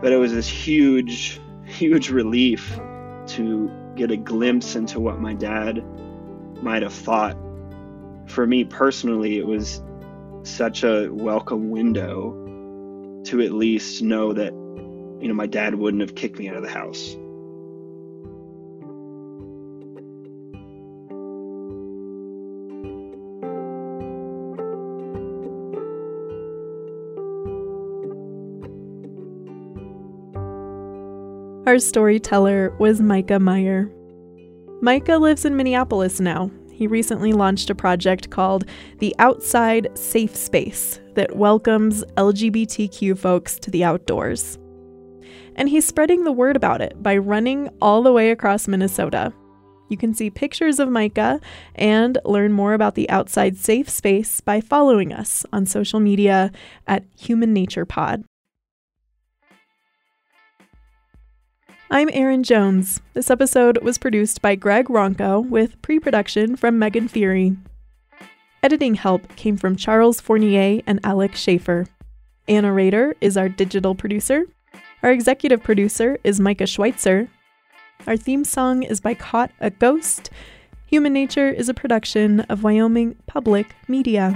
But 0.00 0.12
it 0.12 0.16
was 0.16 0.32
this 0.32 0.48
huge, 0.48 1.40
huge 1.64 2.08
relief 2.08 2.78
to 3.26 3.70
get 3.96 4.10
a 4.10 4.16
glimpse 4.16 4.76
into 4.76 4.98
what 4.98 5.20
my 5.20 5.34
dad 5.34 5.84
might 6.62 6.82
have 6.82 6.94
thought. 6.94 7.36
For 8.26 8.46
me 8.46 8.64
personally, 8.64 9.36
it 9.36 9.46
was 9.46 9.82
such 10.46 10.84
a 10.84 11.08
welcome 11.10 11.70
window 11.70 12.32
to 13.24 13.40
at 13.40 13.52
least 13.52 14.02
know 14.02 14.32
that, 14.32 14.52
you 14.52 15.28
know, 15.28 15.34
my 15.34 15.46
dad 15.46 15.74
wouldn't 15.74 16.00
have 16.00 16.14
kicked 16.14 16.38
me 16.38 16.48
out 16.48 16.56
of 16.56 16.62
the 16.62 16.68
house. 16.68 17.16
Our 31.66 31.80
storyteller 31.80 32.72
was 32.78 33.00
Mikah 33.00 33.40
Meyer. 33.40 33.90
Mikah 34.80 35.20
lives 35.20 35.44
in 35.44 35.56
Minneapolis 35.56 36.20
now 36.20 36.52
he 36.76 36.86
recently 36.86 37.32
launched 37.32 37.70
a 37.70 37.74
project 37.74 38.28
called 38.28 38.66
The 38.98 39.16
Outside 39.18 39.88
Safe 39.96 40.36
Space 40.36 41.00
that 41.14 41.34
welcomes 41.34 42.04
LGBTQ 42.18 43.16
folks 43.16 43.58
to 43.60 43.70
the 43.70 43.82
outdoors. 43.82 44.58
And 45.54 45.70
he's 45.70 45.86
spreading 45.86 46.24
the 46.24 46.32
word 46.32 46.54
about 46.54 46.82
it 46.82 47.02
by 47.02 47.16
running 47.16 47.70
all 47.80 48.02
the 48.02 48.12
way 48.12 48.30
across 48.30 48.68
Minnesota. 48.68 49.32
You 49.88 49.96
can 49.96 50.12
see 50.12 50.28
pictures 50.28 50.78
of 50.78 50.90
Mikah 50.90 51.40
and 51.76 52.18
learn 52.26 52.52
more 52.52 52.74
about 52.74 52.94
the 52.94 53.08
Outside 53.08 53.56
Safe 53.56 53.88
Space 53.88 54.42
by 54.42 54.60
following 54.60 55.14
us 55.14 55.46
on 55.54 55.64
social 55.64 55.98
media 55.98 56.52
at 56.86 57.04
Human 57.18 57.54
Nature 57.54 57.86
Pod. 57.86 58.22
I'm 61.88 62.10
Erin 62.12 62.42
Jones. 62.42 63.00
This 63.12 63.30
episode 63.30 63.78
was 63.78 63.96
produced 63.96 64.42
by 64.42 64.56
Greg 64.56 64.86
Ronco 64.86 65.48
with 65.48 65.80
pre 65.82 66.00
production 66.00 66.56
from 66.56 66.80
Megan 66.80 67.06
Fury. 67.06 67.56
Editing 68.60 68.96
help 68.96 69.36
came 69.36 69.56
from 69.56 69.76
Charles 69.76 70.20
Fournier 70.20 70.82
and 70.84 70.98
Alex 71.04 71.38
Schaefer. 71.38 71.86
Anna 72.48 72.72
Rader 72.72 73.14
is 73.20 73.36
our 73.36 73.48
digital 73.48 73.94
producer. 73.94 74.46
Our 75.04 75.12
executive 75.12 75.62
producer 75.62 76.18
is 76.24 76.40
Micah 76.40 76.66
Schweitzer. 76.66 77.28
Our 78.08 78.16
theme 78.16 78.44
song 78.44 78.82
is 78.82 79.00
by 79.00 79.14
Caught 79.14 79.52
a 79.60 79.70
Ghost. 79.70 80.30
Human 80.86 81.12
Nature 81.12 81.50
is 81.50 81.68
a 81.68 81.74
production 81.74 82.40
of 82.40 82.64
Wyoming 82.64 83.14
Public 83.28 83.76
Media. 83.86 84.32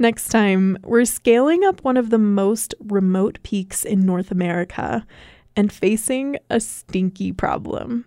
Next 0.00 0.28
time, 0.28 0.78
we're 0.84 1.04
scaling 1.04 1.64
up 1.64 1.82
one 1.82 1.96
of 1.96 2.10
the 2.10 2.18
most 2.18 2.72
remote 2.78 3.40
peaks 3.42 3.84
in 3.84 4.06
North 4.06 4.30
America 4.30 5.04
and 5.56 5.72
facing 5.72 6.36
a 6.48 6.60
stinky 6.60 7.32
problem. 7.32 8.04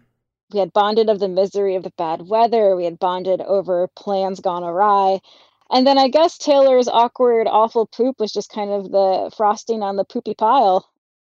We 0.54 0.60
had 0.60 0.71
bonded 0.71 1.10
of 1.10 1.19
the 1.19 1.27
misery 1.27 1.75
of 1.75 1.84
the 1.84 1.93
bad 1.97 2.27
weather. 2.27 2.75
We 2.77 2.86
had 2.86 2.99
bonded 2.99 3.41
over 3.41 3.89
plans 3.97 4.39
gone 4.39 4.63
awry. 4.63 5.19
And 5.69 5.86
then 5.86 5.97
I 5.97 6.08
guess 6.08 6.38
Taylor's 6.38 6.88
awkward, 6.88 7.47
awful 7.47 7.88
poop 7.88 8.19
was 8.19 8.32
just 8.32 8.51
kind 8.51 8.71
of 8.71 8.91
the 8.91 9.32
frosting 9.36 9.84
on 9.84 9.95
the 9.97 10.06
poopy 10.06 10.34
pile. 10.34 10.90